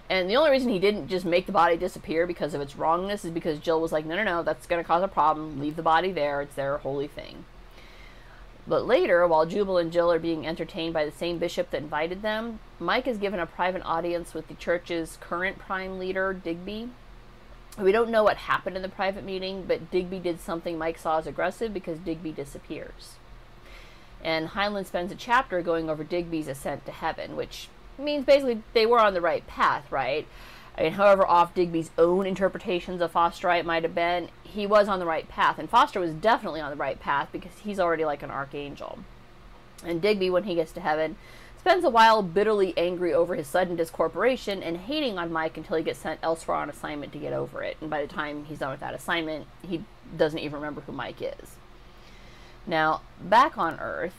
And 0.09 0.29
the 0.29 0.37
only 0.37 0.51
reason 0.51 0.71
he 0.71 0.81
didn't 0.81 1.07
just 1.07 1.25
make 1.25 1.47
the 1.47 1.53
body 1.53 1.77
disappear 1.77 2.27
because 2.27 2.53
of 2.53 2.61
its 2.61 2.75
wrongness 2.75 3.25
is 3.25 3.31
because 3.31 3.61
Jill 3.61 3.81
was 3.81 3.93
like, 3.93 4.05
no, 4.05 4.17
no, 4.17 4.25
no, 4.25 4.43
that's 4.43 4.67
going 4.67 4.83
to 4.83 4.87
cause 4.87 5.05
a 5.05 5.09
problem. 5.09 5.61
Leave 5.61 5.77
the 5.77 5.83
body 5.83 6.11
there. 6.11 6.43
It's 6.43 6.57
their 6.57 6.79
holy 6.79 7.07
thing. 7.07 7.45
But 8.67 8.87
later, 8.87 9.27
while 9.27 9.47
Jubal 9.47 9.79
and 9.79 9.93
Jill 9.93 10.13
are 10.13 10.19
being 10.19 10.47
entertained 10.47 10.95
by 10.95 11.05
the 11.05 11.13
same 11.13 11.39
bishop 11.39 11.71
that 11.71 11.83
invited 11.83 12.23
them, 12.23 12.59
Mike 12.81 13.07
is 13.07 13.19
given 13.19 13.39
a 13.39 13.47
private 13.47 13.83
audience 13.85 14.35
with 14.35 14.49
the 14.49 14.55
church's 14.55 15.17
current 15.21 15.59
prime 15.59 15.99
leader, 15.99 16.33
Digby, 16.33 16.91
We 17.81 17.93
don't 17.93 18.11
know 18.11 18.23
what 18.23 18.37
happened 18.37 18.77
in 18.77 18.83
the 18.83 18.89
private 18.89 19.25
meeting, 19.25 19.65
but 19.67 19.91
Digby 19.91 20.19
did 20.19 20.41
something 20.41 20.77
Mike 20.77 20.99
saw 20.99 21.19
as 21.19 21.27
aggressive 21.27 21.73
because 21.73 21.99
Digby 21.99 22.33
disappears. 22.33 23.15
And 24.23 24.51
Heinlein 24.51 24.87
spends 24.87 25.11
a 25.11 25.17
chapter 25.17 25.63
going 25.63 25.89
over 25.89 26.05
Digby's 26.05 26.49
ascent 26.49 26.85
to 26.87 26.93
heaven, 26.93 27.37
which 27.37 27.69
means 27.99 28.27
basically 28.27 28.63
they 28.75 28.87
were 28.87 29.01
on 29.01 29.15
the 29.15 29.21
right 29.21 29.47
path, 29.47 29.91
right? 29.91 30.27
I 30.77 30.85
mean, 30.85 30.93
however 30.93 31.27
off 31.27 31.55
Digby's 31.55 31.91
own 31.99 32.27
interpretations 32.27 33.01
of 33.01 33.13
Fosterite 33.13 33.65
might 33.65 33.83
have 33.83 33.95
been, 33.95 34.29
he 34.43 34.67
was 34.67 34.89
on 34.89 34.99
the 34.99 35.07
right 35.07 35.29
path. 35.29 35.59
And 35.59 35.69
Foster 35.69 36.01
was 36.01 36.13
definitely 36.13 36.61
on 36.61 36.71
the 36.71 36.77
right 36.77 37.01
path 37.01 37.29
because 37.33 37.53
he's 37.63 37.81
already 37.81 38.05
like 38.05 38.23
an 38.23 38.31
archangel. 38.31 38.99
And 39.85 40.03
Digby, 40.03 40.31
when 40.31 40.45
he 40.45 40.55
gets 40.55 40.73
to 40.73 40.81
heaven, 40.81 41.17
spends 41.61 41.85
a 41.85 41.91
while 41.91 42.23
bitterly 42.23 42.73
angry 42.79 43.13
over 43.13 43.35
his 43.35 43.47
sudden 43.47 43.77
discorporation 43.77 44.63
and 44.63 44.79
hating 44.79 45.19
on 45.19 45.31
Mike 45.31 45.59
until 45.59 45.77
he 45.77 45.83
gets 45.83 45.99
sent 45.99 46.19
elsewhere 46.23 46.57
on 46.57 46.71
assignment 46.71 47.13
to 47.13 47.19
get 47.19 47.35
over 47.35 47.63
it. 47.63 47.77
And 47.83 47.91
by 47.91 48.01
the 48.01 48.09
time 48.09 48.47
he's 48.47 48.61
done 48.61 48.71
with 48.71 48.81
that 48.81 48.95
assignment, 48.95 49.47
he 49.61 49.85
doesn't 50.17 50.39
even 50.39 50.55
remember 50.55 50.81
who 50.81 50.93
Mike 50.93 51.21
is. 51.21 51.57
Now, 52.67 53.03
back 53.21 53.59
on 53.59 53.79
Earth, 53.79 54.15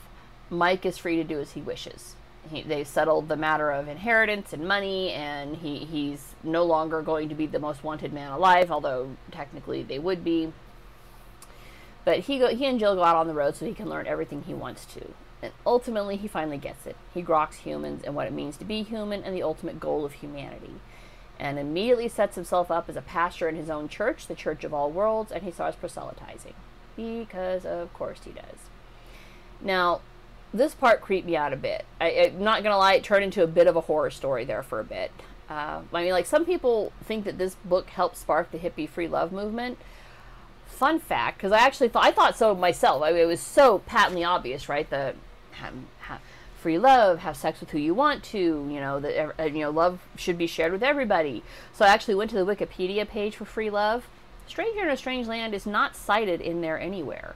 Mike 0.50 0.86
is 0.86 0.98
free 0.98 1.16
to 1.16 1.24
do 1.24 1.40
as 1.40 1.50
he 1.50 1.60
wishes. 1.60 2.14
He, 2.48 2.62
they 2.62 2.84
settled 2.84 3.28
the 3.28 3.36
matter 3.36 3.72
of 3.72 3.88
inheritance 3.88 4.52
and 4.52 4.68
money, 4.68 5.10
and 5.10 5.56
he, 5.56 5.78
he's 5.78 6.36
no 6.44 6.62
longer 6.62 7.02
going 7.02 7.28
to 7.28 7.34
be 7.34 7.46
the 7.46 7.58
most 7.58 7.82
wanted 7.82 8.12
man 8.12 8.30
alive, 8.30 8.70
although 8.70 9.16
technically 9.32 9.82
they 9.82 9.98
would 9.98 10.22
be. 10.22 10.52
But 12.04 12.20
he, 12.20 12.38
go, 12.38 12.54
he 12.54 12.66
and 12.66 12.78
Jill 12.78 12.94
go 12.94 13.02
out 13.02 13.16
on 13.16 13.26
the 13.26 13.34
road 13.34 13.56
so 13.56 13.66
he 13.66 13.74
can 13.74 13.88
learn 13.88 14.06
everything 14.06 14.42
he 14.42 14.54
wants 14.54 14.86
to. 14.94 15.12
And 15.42 15.52
ultimately, 15.66 16.16
he 16.16 16.28
finally 16.28 16.58
gets 16.58 16.86
it. 16.86 16.96
He 17.12 17.22
groks 17.22 17.56
humans 17.56 18.02
and 18.04 18.14
what 18.14 18.28
it 18.28 18.32
means 18.32 18.56
to 18.58 18.64
be 18.64 18.82
human 18.82 19.24
and 19.24 19.34
the 19.34 19.42
ultimate 19.42 19.80
goal 19.80 20.04
of 20.04 20.12
humanity. 20.14 20.76
And 21.38 21.58
immediately 21.58 22.08
sets 22.08 22.36
himself 22.36 22.70
up 22.70 22.88
as 22.88 22.96
a 22.96 23.02
pastor 23.02 23.48
in 23.48 23.56
his 23.56 23.68
own 23.68 23.88
church, 23.88 24.28
the 24.28 24.34
Church 24.36 24.62
of 24.62 24.72
All 24.72 24.90
Worlds, 24.90 25.32
and 25.32 25.42
he 25.42 25.50
starts 25.50 25.76
proselytizing. 25.76 26.54
Because, 26.94 27.66
of 27.66 27.92
course, 27.92 28.20
he 28.24 28.30
does. 28.30 28.68
Now, 29.60 30.00
this 30.54 30.74
part 30.74 31.00
creeped 31.00 31.26
me 31.26 31.36
out 31.36 31.52
a 31.52 31.56
bit. 31.56 31.84
I, 32.00 32.10
am 32.10 32.42
not 32.42 32.62
gonna 32.62 32.78
lie, 32.78 32.94
it 32.94 33.04
turned 33.04 33.24
into 33.24 33.42
a 33.42 33.46
bit 33.46 33.66
of 33.66 33.76
a 33.76 33.80
horror 33.82 34.10
story 34.10 34.44
there 34.44 34.62
for 34.62 34.78
a 34.78 34.84
bit. 34.84 35.10
Uh, 35.48 35.82
I 35.92 36.02
mean, 36.02 36.12
like 36.12 36.26
some 36.26 36.44
people 36.44 36.92
think 37.04 37.24
that 37.24 37.38
this 37.38 37.56
book 37.64 37.90
helped 37.90 38.16
spark 38.16 38.50
the 38.50 38.58
hippie 38.58 38.88
free 38.88 39.08
love 39.08 39.32
movement. 39.32 39.78
Fun 40.66 40.98
fact, 40.98 41.38
because 41.38 41.52
I 41.52 41.58
actually 41.58 41.88
thought 41.88 42.04
I 42.04 42.10
thought 42.10 42.36
so 42.36 42.54
myself. 42.54 43.02
I 43.02 43.12
mean, 43.12 43.22
it 43.22 43.26
was 43.26 43.40
so 43.40 43.80
patently 43.80 44.24
obvious, 44.24 44.68
right? 44.68 44.88
The 44.88 45.14
have, 45.52 45.74
have 46.00 46.20
free 46.60 46.78
love, 46.78 47.18
have 47.18 47.36
sex 47.36 47.60
with 47.60 47.70
who 47.70 47.78
you 47.78 47.94
want 47.94 48.22
to. 48.22 48.38
You 48.38 48.80
know 48.80 49.00
that 49.00 49.52
you 49.52 49.60
know 49.60 49.70
love 49.70 50.00
should 50.16 50.38
be 50.38 50.46
shared 50.46 50.72
with 50.72 50.82
everybody. 50.82 51.42
So 51.72 51.84
I 51.84 51.88
actually 51.88 52.14
went 52.14 52.30
to 52.30 52.42
the 52.42 52.46
Wikipedia 52.46 53.06
page 53.06 53.36
for 53.36 53.44
free 53.44 53.70
love. 53.70 54.06
Stranger 54.46 54.82
in 54.82 54.88
a 54.88 54.96
Strange 54.96 55.26
Land 55.26 55.54
is 55.54 55.66
not 55.66 55.96
cited 55.96 56.40
in 56.40 56.60
there 56.60 56.78
anywhere. 56.78 57.34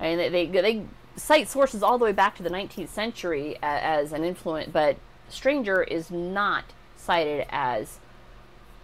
Mean, 0.00 0.18
they, 0.18 0.28
they, 0.28 0.46
they 0.46 0.82
cite 1.16 1.48
sources 1.48 1.82
all 1.82 1.98
the 1.98 2.04
way 2.04 2.12
back 2.12 2.36
to 2.36 2.42
the 2.42 2.50
19th 2.50 2.88
century 2.88 3.56
as, 3.62 4.10
as 4.10 4.12
an 4.12 4.24
influence, 4.24 4.70
but 4.72 4.96
Stranger 5.28 5.82
is 5.82 6.10
not 6.10 6.64
cited 6.96 7.46
as 7.48 7.98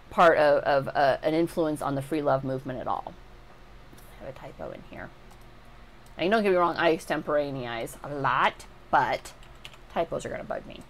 part 0.09 0.37
of, 0.37 0.63
of 0.63 0.87
uh, 0.95 1.17
an 1.23 1.33
influence 1.33 1.81
on 1.81 1.95
the 1.95 2.01
free 2.01 2.21
love 2.21 2.43
movement 2.43 2.79
at 2.79 2.87
all. 2.87 3.13
I 4.21 4.25
have 4.25 4.35
a 4.35 4.37
typo 4.37 4.71
in 4.71 4.83
here. 4.89 5.09
Now, 6.17 6.29
don't 6.29 6.43
get 6.43 6.51
me 6.51 6.55
wrong, 6.55 6.75
I 6.77 6.93
extemporaneous 6.93 7.97
a 8.03 8.09
lot, 8.09 8.65
but 8.91 9.33
typos 9.93 10.25
are 10.25 10.29
going 10.29 10.41
to 10.41 10.47
bug 10.47 10.65
me. 10.65 10.81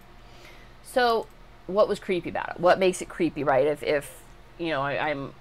So, 0.83 1.27
what 1.67 1.87
was 1.87 1.99
creepy 1.99 2.29
about 2.29 2.49
it? 2.49 2.59
What 2.59 2.77
makes 2.77 3.01
it 3.01 3.09
creepy, 3.09 3.43
right? 3.43 3.65
If, 3.65 3.81
if 3.83 4.21
you 4.57 4.69
know, 4.69 4.81
I, 4.81 5.09
I'm 5.09 5.33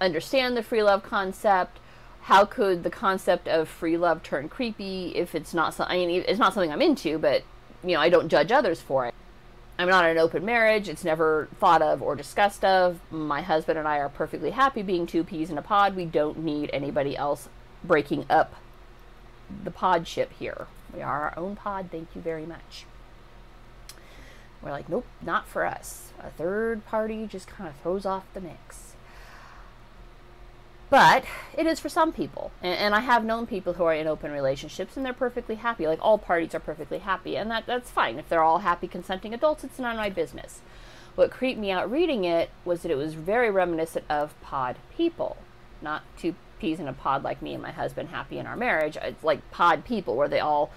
understand 0.00 0.56
the 0.56 0.62
free 0.62 0.82
love 0.82 1.02
concept, 1.02 1.78
how 2.22 2.44
could 2.44 2.82
the 2.82 2.90
concept 2.90 3.48
of 3.48 3.68
free 3.68 3.96
love 3.96 4.22
turn 4.22 4.48
creepy 4.48 5.14
if 5.14 5.34
it's 5.34 5.54
not 5.54 5.74
so, 5.74 5.84
I 5.84 5.96
mean 5.96 6.24
it's 6.26 6.38
not 6.38 6.54
something 6.54 6.72
I'm 6.72 6.82
into, 6.82 7.18
but 7.18 7.42
you 7.82 7.92
know, 7.94 8.00
I 8.00 8.08
don't 8.08 8.28
judge 8.28 8.50
others 8.50 8.80
for 8.80 9.06
it. 9.06 9.14
I'm 9.78 9.88
not 9.88 10.04
in 10.04 10.12
an 10.12 10.18
open 10.18 10.44
marriage. 10.44 10.88
It's 10.88 11.04
never 11.04 11.48
thought 11.58 11.82
of 11.82 12.00
or 12.00 12.14
discussed 12.14 12.64
of. 12.64 13.00
My 13.10 13.42
husband 13.42 13.78
and 13.78 13.88
I 13.88 13.98
are 13.98 14.08
perfectly 14.08 14.50
happy 14.50 14.82
being 14.82 15.06
two 15.06 15.24
peas 15.24 15.50
in 15.50 15.58
a 15.58 15.62
pod. 15.62 15.96
We 15.96 16.04
don't 16.04 16.38
need 16.38 16.70
anybody 16.72 17.16
else 17.16 17.48
breaking 17.84 18.26
up 18.28 18.54
the 19.62 19.70
pod 19.70 20.08
ship 20.08 20.32
here. 20.38 20.66
We 20.92 21.02
are 21.02 21.22
our 21.22 21.34
own 21.38 21.56
pod. 21.56 21.88
Thank 21.90 22.08
you 22.14 22.20
very 22.20 22.46
much. 22.46 22.86
We're 24.62 24.70
like, 24.70 24.88
nope, 24.88 25.06
not 25.20 25.46
for 25.46 25.66
us. 25.66 26.12
A 26.22 26.30
third 26.30 26.86
party 26.86 27.26
just 27.26 27.46
kind 27.46 27.68
of 27.68 27.76
throws 27.76 28.06
off 28.06 28.24
the 28.32 28.40
mix. 28.40 28.94
But 30.88 31.24
it 31.56 31.66
is 31.66 31.80
for 31.80 31.88
some 31.88 32.12
people. 32.12 32.50
And, 32.62 32.78
and, 32.78 32.94
I 32.94 33.00
have 33.00 33.24
known 33.24 33.46
people 33.46 33.74
who 33.74 33.84
are 33.84 33.94
in 33.94 34.06
open 34.06 34.30
relationships 34.30 34.96
and 34.96 35.04
they're 35.04 35.12
perfectly 35.12 35.56
happy. 35.56 35.86
Like 35.86 35.98
all 36.00 36.18
parties 36.18 36.54
are 36.54 36.60
perfectly 36.60 36.98
happy. 36.98 37.36
And 37.36 37.50
that, 37.50 37.66
that's 37.66 37.90
fine. 37.90 38.18
If 38.18 38.28
they're 38.28 38.42
all 38.42 38.60
happy, 38.60 38.86
consenting 38.86 39.34
adults, 39.34 39.64
it's 39.64 39.78
none 39.78 39.92
of 39.92 39.96
my 39.96 40.10
business. 40.10 40.60
What 41.14 41.30
creeped 41.30 41.60
me 41.60 41.70
out 41.70 41.90
reading 41.90 42.24
it 42.24 42.50
was 42.64 42.82
that 42.82 42.90
it 42.90 42.96
was 42.96 43.14
very 43.14 43.50
reminiscent 43.50 44.04
of 44.08 44.40
pod 44.40 44.76
people. 44.96 45.36
Not 45.82 46.02
two 46.16 46.34
peas 46.64 46.80
in 46.80 46.88
a 46.88 46.92
pod 46.92 47.22
like 47.22 47.42
me 47.42 47.54
and 47.54 47.62
my 47.62 47.70
husband 47.70 48.08
happy 48.08 48.38
in 48.38 48.46
our 48.46 48.56
marriage. 48.56 48.96
It's 49.00 49.22
like 49.22 49.50
pod 49.50 49.84
people 49.84 50.16
where 50.16 50.28
they 50.28 50.40
all 50.40 50.70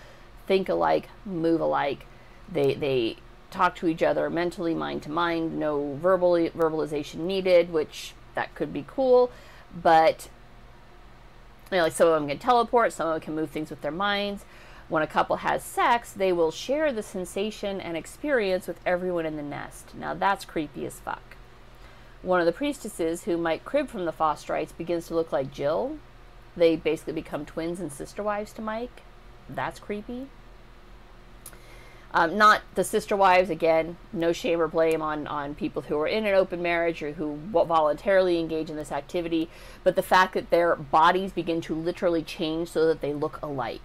think 0.45 0.69
alike, 0.69 1.09
move 1.25 1.61
alike. 1.61 2.05
They, 2.51 2.73
they 2.73 3.17
talk 3.51 3.75
to 3.77 3.87
each 3.87 4.03
other 4.03 4.29
mentally, 4.29 4.73
mind 4.73 5.03
to 5.03 5.11
mind, 5.11 5.57
no 5.57 5.95
verbal 5.95 6.31
verbalization 6.31 7.19
needed, 7.19 7.71
which 7.71 8.13
that 8.35 8.53
could 8.55 8.71
be 8.71 8.85
cool 8.87 9.31
but 9.73 10.29
you 11.71 11.77
know, 11.77 11.83
like 11.83 11.93
some 11.93 12.07
of 12.07 12.13
them 12.13 12.29
can 12.29 12.39
teleport, 12.39 12.93
some 12.93 13.07
of 13.07 13.13
them 13.13 13.21
can 13.21 13.35
move 13.35 13.49
things 13.49 13.69
with 13.69 13.81
their 13.81 13.91
minds. 13.91 14.45
When 14.89 15.03
a 15.03 15.07
couple 15.07 15.37
has 15.37 15.63
sex, 15.63 16.13
they 16.13 16.31
will 16.31 16.51
share 16.51 16.93
the 16.93 17.03
sensation 17.03 17.81
and 17.81 17.97
experience 17.97 18.67
with 18.67 18.79
everyone 18.85 19.25
in 19.25 19.35
the 19.35 19.43
nest. 19.43 19.93
Now 19.93 20.13
that's 20.13 20.45
creepy 20.45 20.85
as 20.85 20.99
fuck. 20.99 21.36
One 22.21 22.39
of 22.39 22.45
the 22.45 22.51
priestesses, 22.51 23.23
who 23.23 23.37
might 23.37 23.65
crib 23.65 23.89
from 23.89 24.05
the 24.05 24.13
Fosterites, 24.13 24.75
begins 24.75 25.07
to 25.07 25.15
look 25.15 25.31
like 25.31 25.51
Jill. 25.51 25.97
They 26.55 26.75
basically 26.75 27.13
become 27.13 27.45
twins 27.45 27.79
and 27.79 27.91
sister 27.91 28.23
wives 28.23 28.51
to 28.53 28.61
Mike. 28.61 29.03
That's 29.49 29.79
creepy. 29.79 30.27
Um, 32.11 32.37
not 32.37 32.61
the 32.75 32.83
sister 32.83 33.15
wives, 33.15 33.49
again, 33.49 33.97
no 34.13 34.31
shame 34.31 34.61
or 34.61 34.67
blame 34.67 35.01
on, 35.01 35.27
on 35.27 35.55
people 35.55 35.83
who 35.83 35.99
are 35.99 36.07
in 36.07 36.25
an 36.25 36.33
open 36.33 36.61
marriage 36.61 37.03
or 37.03 37.11
who 37.11 37.37
voluntarily 37.51 38.39
engage 38.39 38.69
in 38.69 38.75
this 38.75 38.91
activity, 38.91 39.49
but 39.83 39.95
the 39.95 40.01
fact 40.01 40.33
that 40.33 40.49
their 40.49 40.75
bodies 40.75 41.31
begin 41.31 41.61
to 41.61 41.75
literally 41.75 42.23
change 42.23 42.69
so 42.69 42.87
that 42.87 43.01
they 43.01 43.13
look 43.13 43.39
alike. 43.43 43.81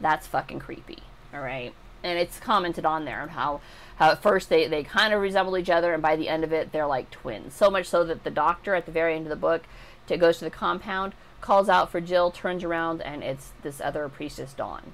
That's 0.00 0.26
fucking 0.26 0.60
creepy, 0.60 1.02
all 1.34 1.40
right? 1.40 1.74
And 2.06 2.20
it's 2.20 2.38
commented 2.38 2.84
on 2.84 3.04
there 3.04 3.26
how, 3.26 3.60
how 3.96 4.12
at 4.12 4.22
first 4.22 4.48
they, 4.48 4.68
they 4.68 4.84
kind 4.84 5.12
of 5.12 5.20
resemble 5.20 5.58
each 5.58 5.68
other, 5.68 5.92
and 5.92 6.00
by 6.00 6.14
the 6.14 6.28
end 6.28 6.44
of 6.44 6.52
it, 6.52 6.70
they're 6.70 6.86
like 6.86 7.10
twins. 7.10 7.52
So 7.52 7.68
much 7.68 7.86
so 7.86 8.04
that 8.04 8.22
the 8.22 8.30
doctor 8.30 8.76
at 8.76 8.86
the 8.86 8.92
very 8.92 9.16
end 9.16 9.26
of 9.26 9.30
the 9.30 9.34
book 9.34 9.64
to, 10.06 10.16
goes 10.16 10.38
to 10.38 10.44
the 10.44 10.50
compound, 10.50 11.14
calls 11.40 11.68
out 11.68 11.90
for 11.90 12.00
Jill, 12.00 12.30
turns 12.30 12.62
around, 12.62 13.02
and 13.02 13.24
it's 13.24 13.50
this 13.62 13.80
other 13.80 14.08
priestess, 14.08 14.52
Dawn. 14.52 14.92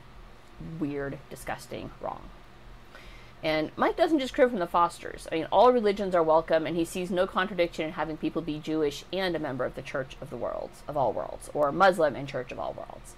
Weird, 0.80 1.18
disgusting, 1.28 1.90
wrong. 2.00 2.30
And 3.42 3.72
Mike 3.76 3.98
doesn't 3.98 4.20
just 4.20 4.32
crib 4.32 4.48
from 4.48 4.60
the 4.60 4.66
Fosters. 4.66 5.28
I 5.30 5.34
mean, 5.34 5.48
all 5.52 5.70
religions 5.70 6.14
are 6.14 6.22
welcome, 6.22 6.66
and 6.66 6.76
he 6.76 6.86
sees 6.86 7.10
no 7.10 7.26
contradiction 7.26 7.84
in 7.84 7.92
having 7.92 8.16
people 8.16 8.40
be 8.40 8.58
Jewish 8.58 9.04
and 9.12 9.36
a 9.36 9.38
member 9.38 9.66
of 9.66 9.74
the 9.74 9.82
Church 9.82 10.16
of 10.22 10.30
the 10.30 10.38
Worlds, 10.38 10.82
of 10.88 10.96
all 10.96 11.12
worlds, 11.12 11.50
or 11.52 11.72
Muslim 11.72 12.16
and 12.16 12.26
Church 12.26 12.52
of 12.52 12.58
all 12.58 12.72
worlds. 12.72 13.16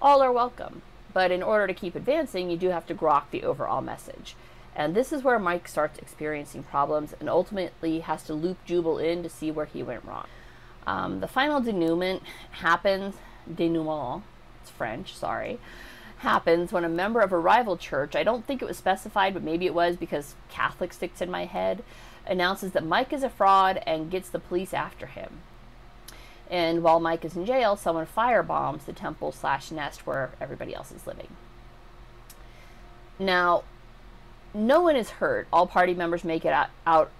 All 0.00 0.22
are 0.22 0.32
welcome, 0.32 0.80
but 1.14 1.30
in 1.30 1.42
order 1.42 1.66
to 1.66 1.72
keep 1.72 1.94
advancing, 1.94 2.50
you 2.50 2.58
do 2.58 2.68
have 2.68 2.86
to 2.86 2.94
grok 2.94 3.30
the 3.30 3.44
overall 3.44 3.80
message. 3.80 4.36
And 4.76 4.94
this 4.94 5.12
is 5.12 5.22
where 5.22 5.38
Mike 5.38 5.68
starts 5.68 5.98
experiencing 5.98 6.64
problems 6.64 7.14
and 7.20 7.30
ultimately 7.30 8.00
has 8.00 8.24
to 8.24 8.34
loop 8.34 8.58
Jubal 8.66 8.98
in 8.98 9.22
to 9.22 9.28
see 9.30 9.50
where 9.50 9.66
he 9.66 9.82
went 9.82 10.04
wrong. 10.04 10.26
Um, 10.86 11.20
the 11.20 11.28
final 11.28 11.60
denouement 11.60 12.22
happens, 12.50 13.14
denouement, 13.52 14.24
it's 14.60 14.70
French, 14.70 15.14
sorry, 15.14 15.58
happens 16.18 16.72
when 16.72 16.84
a 16.84 16.88
member 16.88 17.20
of 17.20 17.32
a 17.32 17.38
rival 17.38 17.76
church, 17.76 18.16
I 18.16 18.24
don't 18.24 18.44
think 18.46 18.60
it 18.60 18.68
was 18.68 18.76
specified, 18.76 19.34
but 19.34 19.42
maybe 19.42 19.66
it 19.66 19.74
was 19.74 19.96
because 19.96 20.34
Catholic 20.48 20.92
sticks 20.92 21.22
in 21.22 21.30
my 21.30 21.44
head, 21.44 21.84
announces 22.26 22.72
that 22.72 22.84
Mike 22.84 23.12
is 23.12 23.22
a 23.22 23.30
fraud 23.30 23.82
and 23.86 24.10
gets 24.10 24.28
the 24.28 24.38
police 24.38 24.74
after 24.74 25.06
him. 25.06 25.40
And 26.50 26.82
while 26.82 27.00
Mike 27.00 27.24
is 27.24 27.36
in 27.36 27.46
jail, 27.46 27.76
someone 27.76 28.06
firebombs 28.06 28.84
the 28.84 28.92
temple 28.92 29.32
slash 29.32 29.70
nest 29.70 30.06
where 30.06 30.32
everybody 30.40 30.74
else 30.74 30.92
is 30.92 31.06
living. 31.06 31.28
Now, 33.18 33.64
no 34.52 34.80
one 34.80 34.96
is 34.96 35.10
hurt. 35.10 35.48
All 35.52 35.66
party 35.66 35.94
members 35.94 36.24
make 36.24 36.44
it 36.44 36.52
out, 36.52 36.70
out 36.86 37.10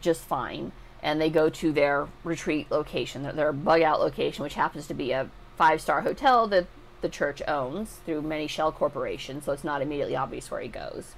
just 0.00 0.22
fine, 0.22 0.72
and 1.02 1.20
they 1.20 1.30
go 1.30 1.48
to 1.48 1.72
their 1.72 2.08
retreat 2.24 2.70
location, 2.70 3.22
their, 3.22 3.32
their 3.32 3.52
bug 3.52 3.82
out 3.82 4.00
location, 4.00 4.42
which 4.42 4.54
happens 4.54 4.86
to 4.86 4.94
be 4.94 5.12
a 5.12 5.30
five 5.56 5.80
star 5.80 6.02
hotel 6.02 6.46
that 6.48 6.66
the 7.00 7.08
church 7.08 7.42
owns 7.48 7.98
through 8.04 8.22
many 8.22 8.46
shell 8.46 8.72
corporations, 8.72 9.44
so 9.44 9.52
it's 9.52 9.64
not 9.64 9.82
immediately 9.82 10.16
obvious 10.16 10.50
where 10.50 10.60
he 10.60 10.68
goes. 10.68 11.14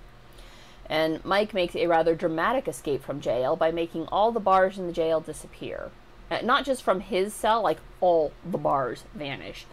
And 0.86 1.24
Mike 1.24 1.54
makes 1.54 1.74
a 1.74 1.86
rather 1.86 2.14
dramatic 2.14 2.68
escape 2.68 3.02
from 3.02 3.20
jail 3.20 3.56
by 3.56 3.70
making 3.70 4.06
all 4.08 4.30
the 4.30 4.40
bars 4.40 4.78
in 4.78 4.86
the 4.86 4.92
jail 4.92 5.20
disappear. 5.20 5.90
Uh, 6.32 6.38
not 6.42 6.64
just 6.64 6.82
from 6.82 7.00
his 7.00 7.34
cell, 7.34 7.60
like 7.60 7.76
all 8.00 8.32
the 8.42 8.56
bars 8.56 9.04
vanish, 9.14 9.66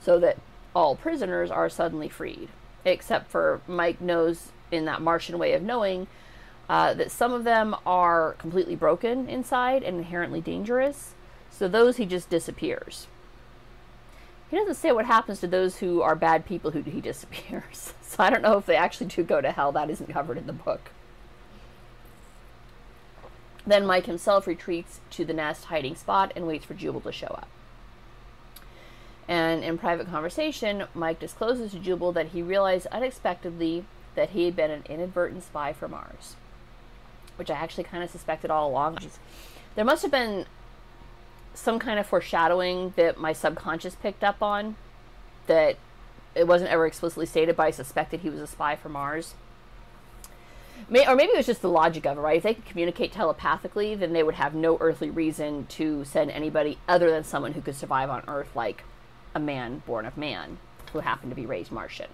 so 0.00 0.20
that 0.20 0.38
all 0.72 0.94
prisoners 0.94 1.50
are 1.50 1.68
suddenly 1.68 2.08
freed, 2.08 2.48
except 2.84 3.28
for 3.28 3.60
Mike 3.66 4.00
knows 4.00 4.52
in 4.70 4.84
that 4.84 5.02
Martian 5.02 5.38
way 5.40 5.54
of 5.54 5.62
knowing 5.62 6.06
uh, 6.68 6.94
that 6.94 7.10
some 7.10 7.32
of 7.32 7.42
them 7.42 7.74
are 7.84 8.36
completely 8.38 8.76
broken 8.76 9.28
inside 9.28 9.82
and 9.82 9.98
inherently 9.98 10.40
dangerous. 10.40 11.14
So 11.50 11.66
those 11.66 11.96
he 11.96 12.06
just 12.06 12.30
disappears. 12.30 13.08
He 14.50 14.56
doesn't 14.56 14.76
say 14.76 14.92
what 14.92 15.06
happens 15.06 15.40
to 15.40 15.48
those 15.48 15.78
who 15.78 16.00
are 16.00 16.14
bad 16.14 16.46
people 16.46 16.70
who 16.70 16.82
he 16.82 17.00
disappears. 17.00 17.92
So 18.14 18.22
I 18.22 18.30
don't 18.30 18.42
know 18.42 18.58
if 18.58 18.66
they 18.66 18.76
actually 18.76 19.08
do 19.08 19.24
go 19.24 19.40
to 19.40 19.50
hell. 19.50 19.72
That 19.72 19.90
isn't 19.90 20.12
covered 20.12 20.38
in 20.38 20.46
the 20.46 20.52
book. 20.52 20.90
Then 23.66 23.86
Mike 23.86 24.06
himself 24.06 24.46
retreats 24.46 25.00
to 25.10 25.24
the 25.24 25.32
nest 25.32 25.66
hiding 25.66 25.96
spot 25.96 26.32
and 26.36 26.46
waits 26.46 26.66
for 26.66 26.74
Jubal 26.74 27.00
to 27.02 27.12
show 27.12 27.28
up. 27.28 27.48
And 29.26 29.64
in 29.64 29.78
private 29.78 30.08
conversation, 30.08 30.84
Mike 30.92 31.18
discloses 31.18 31.72
to 31.72 31.78
Jubal 31.78 32.12
that 32.12 32.28
he 32.28 32.42
realized 32.42 32.86
unexpectedly 32.88 33.84
that 34.14 34.30
he 34.30 34.44
had 34.44 34.54
been 34.54 34.70
an 34.70 34.84
inadvertent 34.88 35.44
spy 35.44 35.72
for 35.72 35.88
Mars, 35.88 36.36
which 37.36 37.50
I 37.50 37.54
actually 37.54 37.84
kind 37.84 38.04
of 38.04 38.10
suspected 38.10 38.50
all 38.50 38.68
along. 38.68 38.98
There 39.74 39.84
must 39.84 40.02
have 40.02 40.10
been 40.10 40.44
some 41.54 41.78
kind 41.78 41.98
of 41.98 42.06
foreshadowing 42.06 42.92
that 42.96 43.18
my 43.18 43.32
subconscious 43.32 43.94
picked 43.94 44.22
up 44.22 44.42
on 44.42 44.76
that 45.46 45.76
it 46.34 46.46
wasn't 46.46 46.70
ever 46.70 46.86
explicitly 46.86 47.26
stated, 47.26 47.56
but 47.56 47.62
I 47.64 47.70
suspected 47.70 48.20
he 48.20 48.30
was 48.30 48.40
a 48.40 48.46
spy 48.46 48.76
for 48.76 48.88
Mars. 48.88 49.34
May, 50.88 51.06
or 51.06 51.16
maybe 51.16 51.32
it 51.32 51.36
was 51.36 51.46
just 51.46 51.62
the 51.62 51.68
logic 51.68 52.04
of 52.06 52.18
it, 52.18 52.20
right? 52.20 52.36
If 52.36 52.42
they 52.42 52.54
could 52.54 52.66
communicate 52.66 53.12
telepathically, 53.12 53.94
then 53.94 54.12
they 54.12 54.22
would 54.22 54.34
have 54.34 54.54
no 54.54 54.76
earthly 54.80 55.10
reason 55.10 55.66
to 55.70 56.04
send 56.04 56.30
anybody 56.30 56.78
other 56.86 57.10
than 57.10 57.24
someone 57.24 57.52
who 57.52 57.62
could 57.62 57.76
survive 57.76 58.10
on 58.10 58.22
Earth, 58.28 58.54
like 58.54 58.84
a 59.34 59.40
man 59.40 59.82
born 59.86 60.04
of 60.04 60.16
man 60.16 60.58
who 60.92 61.00
happened 61.00 61.30
to 61.30 61.36
be 61.36 61.46
raised 61.46 61.72
Martian. 61.72 62.10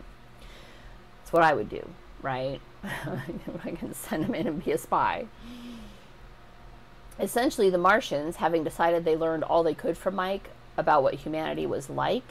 That's 1.21 1.33
what 1.33 1.43
I 1.43 1.55
would 1.55 1.69
do, 1.69 1.89
right? 2.23 2.61
I 2.85 3.71
can 3.73 3.93
send 3.95 4.25
him 4.25 4.35
in 4.35 4.47
and 4.47 4.65
be 4.65 4.73
a 4.73 4.79
spy. 4.79 5.27
Essentially, 7.19 7.69
the 7.69 7.79
Martians, 7.79 8.37
having 8.37 8.65
decided 8.65 9.05
they 9.05 9.17
learned 9.17 9.45
all 9.45 9.63
they 9.63 9.75
could 9.75 9.99
from 9.99 10.15
Mike 10.15 10.51
about 10.77 11.03
what 11.03 11.15
humanity 11.15 11.67
was 11.67 11.91
like, 11.91 12.25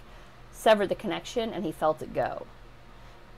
severed 0.51 0.89
the 0.89 0.95
connection 0.95 1.53
and 1.53 1.63
he 1.63 1.71
felt 1.71 2.01
it 2.01 2.13
go. 2.13 2.47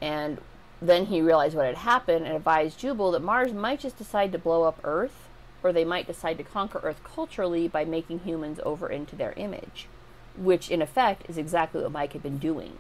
And 0.02 0.40
then 0.82 1.06
he 1.06 1.22
realized 1.22 1.56
what 1.56 1.68
had 1.68 1.78
happened 1.78 2.26
and 2.26 2.36
advised 2.36 2.80
Jubal 2.80 3.12
that 3.12 3.22
Mars 3.22 3.54
might 3.54 3.80
just 3.80 3.98
decide 3.98 4.32
to 4.32 4.40
blow 4.40 4.64
up 4.64 4.80
Earth, 4.84 5.30
or 5.62 5.72
they 5.72 5.86
might 5.86 6.08
decide 6.08 6.38
to 6.40 6.44
conquer 6.44 6.82
Earth 6.84 7.04
culturally 7.04 7.68
by 7.68 7.86
making 7.86 8.20
humans 8.20 8.60
over 8.64 8.90
into 8.90 9.16
their 9.16 9.34
image, 9.34 9.88
which 10.36 10.72
in 10.72 10.82
effect 10.82 11.30
is 11.30 11.38
exactly 11.38 11.84
what 11.84 11.92
Mike 11.92 12.14
had 12.14 12.24
been 12.24 12.40
doing. 12.40 12.80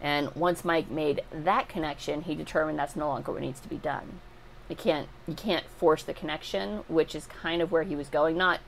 And 0.00 0.32
once 0.36 0.64
Mike 0.64 0.88
made 0.88 1.22
that 1.32 1.68
connection, 1.68 2.22
he 2.22 2.34
determined 2.34 2.78
that's 2.78 2.94
no 2.94 3.08
longer 3.08 3.32
what 3.32 3.40
needs 3.40 3.60
to 3.60 3.68
be 3.68 3.78
done. 3.78 4.20
You 4.68 4.76
can't 4.76 5.08
you 5.26 5.34
can't 5.34 5.66
force 5.78 6.02
the 6.02 6.14
connection, 6.14 6.84
which 6.88 7.14
is 7.14 7.26
kind 7.26 7.62
of 7.62 7.72
where 7.72 7.84
he 7.84 7.96
was 7.96 8.08
going. 8.08 8.36
Not 8.36 8.60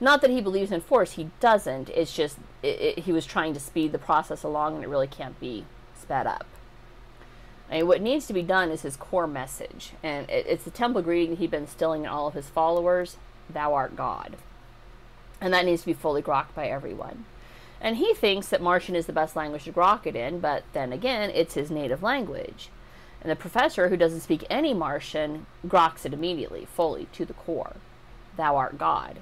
not 0.00 0.20
that 0.20 0.30
he 0.30 0.40
believes 0.40 0.70
in 0.70 0.80
force, 0.80 1.12
he 1.12 1.30
doesn't. 1.40 1.88
It's 1.90 2.14
just 2.14 2.38
it, 2.62 2.80
it, 2.80 2.98
he 3.00 3.12
was 3.12 3.26
trying 3.26 3.54
to 3.54 3.60
speed 3.60 3.92
the 3.92 3.98
process 3.98 4.42
along, 4.42 4.76
and 4.76 4.84
it 4.84 4.88
really 4.88 5.06
can't 5.06 5.38
be 5.40 5.64
sped 6.00 6.26
up. 6.26 6.46
I 7.70 7.76
mean, 7.76 7.86
what 7.86 8.00
needs 8.00 8.26
to 8.26 8.32
be 8.32 8.42
done 8.42 8.70
is 8.70 8.82
his 8.82 8.96
core 8.96 9.26
message, 9.26 9.92
and 10.02 10.28
it, 10.30 10.46
it's 10.46 10.64
the 10.64 10.70
temple 10.70 11.02
greeting 11.02 11.36
he'd 11.36 11.50
been 11.50 11.62
instilling 11.62 12.04
in 12.04 12.08
all 12.08 12.26
of 12.26 12.34
his 12.34 12.48
followers: 12.48 13.16
"Thou 13.50 13.74
art 13.74 13.96
God," 13.96 14.36
and 15.40 15.52
that 15.52 15.64
needs 15.64 15.82
to 15.82 15.86
be 15.86 15.92
fully 15.92 16.22
grokked 16.22 16.54
by 16.54 16.68
everyone. 16.68 17.24
And 17.80 17.96
he 17.96 18.14
thinks 18.14 18.48
that 18.48 18.62
Martian 18.62 18.96
is 18.96 19.06
the 19.06 19.12
best 19.12 19.36
language 19.36 19.64
to 19.64 19.72
grok 19.72 20.06
it 20.06 20.16
in, 20.16 20.40
but 20.40 20.64
then 20.72 20.92
again, 20.92 21.30
it's 21.30 21.54
his 21.54 21.70
native 21.70 22.02
language. 22.02 22.70
And 23.20 23.30
the 23.30 23.36
professor, 23.36 23.88
who 23.88 23.96
doesn't 23.96 24.20
speak 24.20 24.44
any 24.48 24.74
Martian, 24.74 25.46
groks 25.66 26.04
it 26.04 26.12
immediately, 26.12 26.66
fully, 26.66 27.06
to 27.12 27.24
the 27.24 27.34
core. 27.34 27.76
Thou 28.36 28.56
art 28.56 28.78
God. 28.78 29.18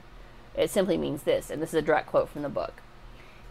It 0.54 0.70
simply 0.70 0.96
means 0.96 1.24
this, 1.24 1.50
and 1.50 1.60
this 1.60 1.70
is 1.70 1.74
a 1.76 1.82
direct 1.82 2.08
quote 2.08 2.28
from 2.28 2.42
the 2.42 2.48
book. 2.48 2.82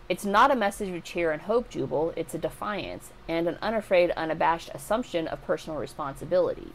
It's 0.08 0.26
not 0.26 0.52
a 0.52 0.56
message 0.56 0.96
of 0.96 1.04
cheer 1.04 1.32
and 1.32 1.41
hope, 1.41 1.70
Jubal, 1.70 2.13
it's 2.15 2.36
a 2.36 2.38
defiance 2.38 3.10
and 3.28 3.48
an 3.48 3.58
unafraid, 3.60 4.12
unabashed 4.12 4.70
assumption 4.74 5.28
of 5.28 5.44
personal 5.44 5.80
responsibility. 5.80 6.74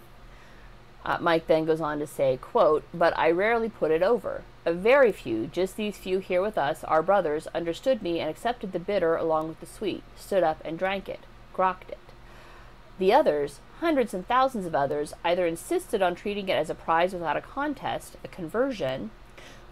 Uh, 1.04 1.18
Mike 1.20 1.46
then 1.46 1.64
goes 1.64 1.80
on 1.80 2.00
to 2.00 2.06
say, 2.08 2.36
quote, 2.36 2.82
But 2.92 3.16
I 3.16 3.30
rarely 3.30 3.68
put 3.68 3.92
it 3.92 4.02
over. 4.02 4.42
A 4.66 4.72
very 4.72 5.12
few, 5.12 5.46
just 5.46 5.76
these 5.76 5.96
few 5.96 6.18
here 6.18 6.42
with 6.42 6.58
us, 6.58 6.82
our 6.84 7.02
brothers, 7.02 7.46
understood 7.54 8.02
me 8.02 8.18
and 8.18 8.28
accepted 8.28 8.72
the 8.72 8.80
bitter 8.80 9.16
along 9.16 9.48
with 9.48 9.60
the 9.60 9.66
sweet, 9.66 10.02
stood 10.16 10.42
up 10.42 10.60
and 10.64 10.78
drank 10.78 11.08
it, 11.08 11.20
grokked 11.54 11.88
it. 11.88 11.98
The 12.98 13.12
others, 13.12 13.60
hundreds 13.78 14.12
and 14.12 14.26
thousands 14.26 14.66
of 14.66 14.74
others, 14.74 15.14
either 15.24 15.46
insisted 15.46 16.02
on 16.02 16.14
treating 16.14 16.48
it 16.48 16.56
as 16.56 16.68
a 16.68 16.74
prize 16.74 17.14
without 17.14 17.36
a 17.36 17.40
contest, 17.40 18.16
a 18.24 18.28
conversion, 18.28 19.10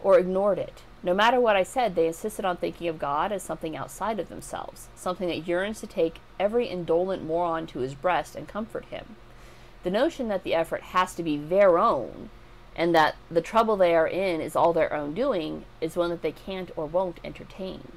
or 0.03 0.19
ignored 0.19 0.59
it. 0.59 0.83
No 1.03 1.15
matter 1.15 1.41
what 1.41 1.57
I 1.57 1.63
said, 1.63 1.95
they 1.95 2.07
insisted 2.07 2.45
on 2.45 2.57
thinking 2.57 2.89
of 2.89 2.99
God 2.99 3.31
as 3.31 3.43
something 3.43 3.77
outside 3.77 4.19
of 4.19 4.29
themselves, 4.29 4.89
something 4.97 5.29
that 5.29 5.47
yearns 5.47 5.81
to 5.81 5.87
take 5.87 6.21
every 6.41 6.67
indolent 6.67 7.25
moron 7.25 7.67
to 7.69 7.79
his 7.79 7.95
breast 7.95 8.35
and 8.35 8.49
comfort 8.49 8.87
him. 8.87 9.17
The 9.85 9.91
notion 9.91 10.29
that 10.29 10.43
the 10.43 10.55
effort 10.55 10.83
has 10.83 11.15
to 11.15 11.23
be 11.23 11.37
their 11.37 11.79
own 11.79 12.31
and 12.75 12.95
that 12.95 13.17
the 13.31 13.41
trouble 13.41 13.77
they 13.77 13.95
are 13.95 14.07
in 14.07 14.41
is 14.41 14.57
all 14.57 14.73
their 14.73 14.93
own 14.93 15.15
doing 15.15 15.65
is 15.81 15.97
one 15.97 16.11
that 16.11 16.23
they 16.23 16.33
can't 16.33 16.71
or 16.77 16.87
won't 16.87 17.19
entertain. 17.25 17.93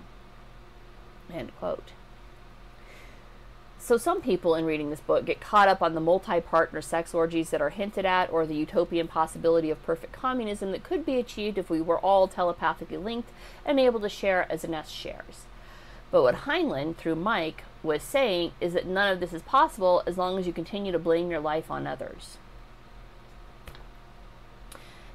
End 1.34 1.52
quote. 1.60 1.92
So, 3.84 3.98
some 3.98 4.22
people 4.22 4.54
in 4.54 4.66
reading 4.66 4.92
this 4.92 5.00
book 5.00 5.26
get 5.26 5.42
caught 5.42 5.68
up 5.68 5.82
on 5.82 5.96
the 5.96 6.00
multi 6.00 6.40
partner 6.40 6.84
sex 6.84 7.16
orgies 7.16 7.50
that 7.50 7.64
are 7.64 7.72
hinted 7.72 8.06
at, 8.06 8.32
or 8.32 8.46
the 8.46 8.54
utopian 8.54 9.08
possibility 9.08 9.72
of 9.72 9.84
perfect 9.84 10.14
communism 10.14 10.72
that 10.72 10.84
could 10.84 11.04
be 11.04 11.18
achieved 11.18 11.58
if 11.58 11.68
we 11.68 11.82
were 11.82 11.98
all 11.98 12.28
telepathically 12.28 12.98
linked 12.98 13.32
and 13.66 13.80
able 13.80 14.00
to 14.00 14.08
share 14.08 14.50
as 14.52 14.64
a 14.64 14.68
nest 14.68 14.94
shares. 14.94 15.46
But 16.12 16.22
what 16.22 16.36
Heinlein, 16.46 16.96
through 16.96 17.16
Mike, 17.16 17.64
was 17.82 18.04
saying 18.04 18.52
is 18.62 18.74
that 18.74 18.86
none 18.86 19.12
of 19.12 19.20
this 19.20 19.34
is 19.34 19.42
possible 19.42 20.04
as 20.06 20.16
long 20.16 20.38
as 20.38 20.46
you 20.46 20.54
continue 20.54 20.92
to 20.92 21.00
blame 21.00 21.32
your 21.32 21.40
life 21.40 21.72
on 21.72 21.88
others. 21.88 22.38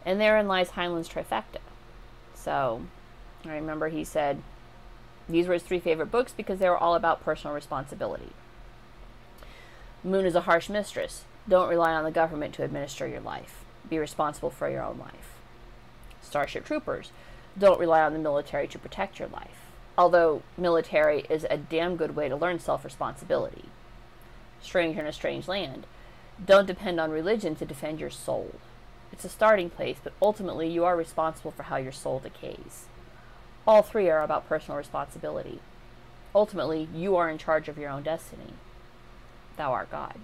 And 0.04 0.20
therein 0.20 0.48
lies 0.48 0.70
Heinlein's 0.70 1.08
trifecta. 1.08 1.60
So, 2.34 2.82
I 3.44 3.54
remember 3.54 3.90
he 3.90 4.02
said 4.02 4.42
these 5.28 5.46
were 5.46 5.54
his 5.54 5.62
three 5.62 5.80
favorite 5.80 6.10
books 6.10 6.34
because 6.36 6.58
they 6.58 6.68
were 6.68 6.76
all 6.76 6.96
about 6.96 7.24
personal 7.24 7.54
responsibility. 7.54 8.32
Moon 10.06 10.24
is 10.24 10.36
a 10.36 10.42
harsh 10.42 10.68
mistress. 10.68 11.24
Don't 11.48 11.68
rely 11.68 11.92
on 11.92 12.04
the 12.04 12.12
government 12.12 12.54
to 12.54 12.62
administer 12.62 13.08
your 13.08 13.18
life. 13.18 13.64
Be 13.90 13.98
responsible 13.98 14.50
for 14.50 14.70
your 14.70 14.84
own 14.84 14.98
life. 14.98 15.34
Starship 16.22 16.64
Troopers. 16.64 17.10
Don't 17.58 17.80
rely 17.80 18.02
on 18.02 18.12
the 18.12 18.20
military 18.20 18.68
to 18.68 18.78
protect 18.78 19.18
your 19.18 19.26
life. 19.26 19.66
Although 19.98 20.42
military 20.56 21.26
is 21.28 21.44
a 21.50 21.56
damn 21.56 21.96
good 21.96 22.14
way 22.14 22.28
to 22.28 22.36
learn 22.36 22.60
self 22.60 22.84
responsibility. 22.84 23.64
Stranger 24.62 25.00
in 25.00 25.08
a 25.08 25.12
Strange 25.12 25.48
Land. 25.48 25.88
Don't 26.44 26.66
depend 26.66 27.00
on 27.00 27.10
religion 27.10 27.56
to 27.56 27.64
defend 27.64 27.98
your 27.98 28.10
soul. 28.10 28.54
It's 29.10 29.24
a 29.24 29.28
starting 29.28 29.70
place, 29.70 29.96
but 30.00 30.12
ultimately 30.22 30.68
you 30.68 30.84
are 30.84 30.96
responsible 30.96 31.50
for 31.50 31.64
how 31.64 31.78
your 31.78 31.90
soul 31.90 32.20
decays. 32.20 32.84
All 33.66 33.82
three 33.82 34.08
are 34.08 34.22
about 34.22 34.48
personal 34.48 34.78
responsibility. 34.78 35.58
Ultimately, 36.32 36.88
you 36.94 37.16
are 37.16 37.28
in 37.28 37.38
charge 37.38 37.66
of 37.68 37.76
your 37.76 37.90
own 37.90 38.04
destiny 38.04 38.52
thou 39.56 39.72
art 39.72 39.90
God. 39.90 40.14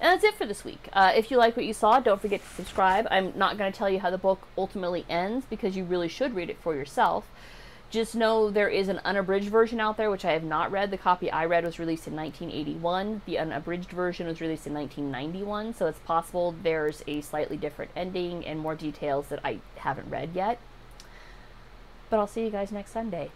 And 0.00 0.10
that's 0.10 0.24
it 0.24 0.34
for 0.34 0.46
this 0.46 0.64
week. 0.64 0.88
Uh, 0.92 1.12
if 1.14 1.30
you 1.30 1.36
like 1.36 1.56
what 1.56 1.64
you 1.64 1.72
saw, 1.72 2.00
don't 2.00 2.20
forget 2.20 2.42
to 2.42 2.54
subscribe. 2.54 3.06
I'm 3.10 3.32
not 3.36 3.56
going 3.56 3.70
to 3.70 3.78
tell 3.78 3.88
you 3.88 4.00
how 4.00 4.10
the 4.10 4.18
book 4.18 4.48
ultimately 4.58 5.06
ends 5.08 5.46
because 5.48 5.76
you 5.76 5.84
really 5.84 6.08
should 6.08 6.34
read 6.34 6.50
it 6.50 6.58
for 6.60 6.74
yourself. 6.74 7.28
Just 7.92 8.16
know 8.16 8.50
there 8.50 8.70
is 8.70 8.88
an 8.88 9.00
unabridged 9.04 9.50
version 9.50 9.78
out 9.78 9.98
there, 9.98 10.10
which 10.10 10.24
I 10.24 10.32
have 10.32 10.42
not 10.42 10.72
read. 10.72 10.90
The 10.90 10.96
copy 10.96 11.30
I 11.30 11.44
read 11.44 11.62
was 11.62 11.78
released 11.78 12.08
in 12.08 12.16
1981. 12.16 13.20
The 13.26 13.38
unabridged 13.38 13.90
version 13.90 14.26
was 14.26 14.40
released 14.40 14.66
in 14.66 14.72
1991, 14.72 15.74
so 15.74 15.86
it's 15.86 15.98
possible 16.00 16.54
there's 16.62 17.04
a 17.06 17.20
slightly 17.20 17.58
different 17.58 17.90
ending 17.94 18.46
and 18.46 18.58
more 18.58 18.74
details 18.74 19.28
that 19.28 19.40
I 19.44 19.58
haven't 19.76 20.10
read 20.10 20.30
yet. 20.34 20.58
But 22.08 22.18
I'll 22.18 22.26
see 22.26 22.42
you 22.42 22.50
guys 22.50 22.72
next 22.72 22.92
Sunday. 22.92 23.30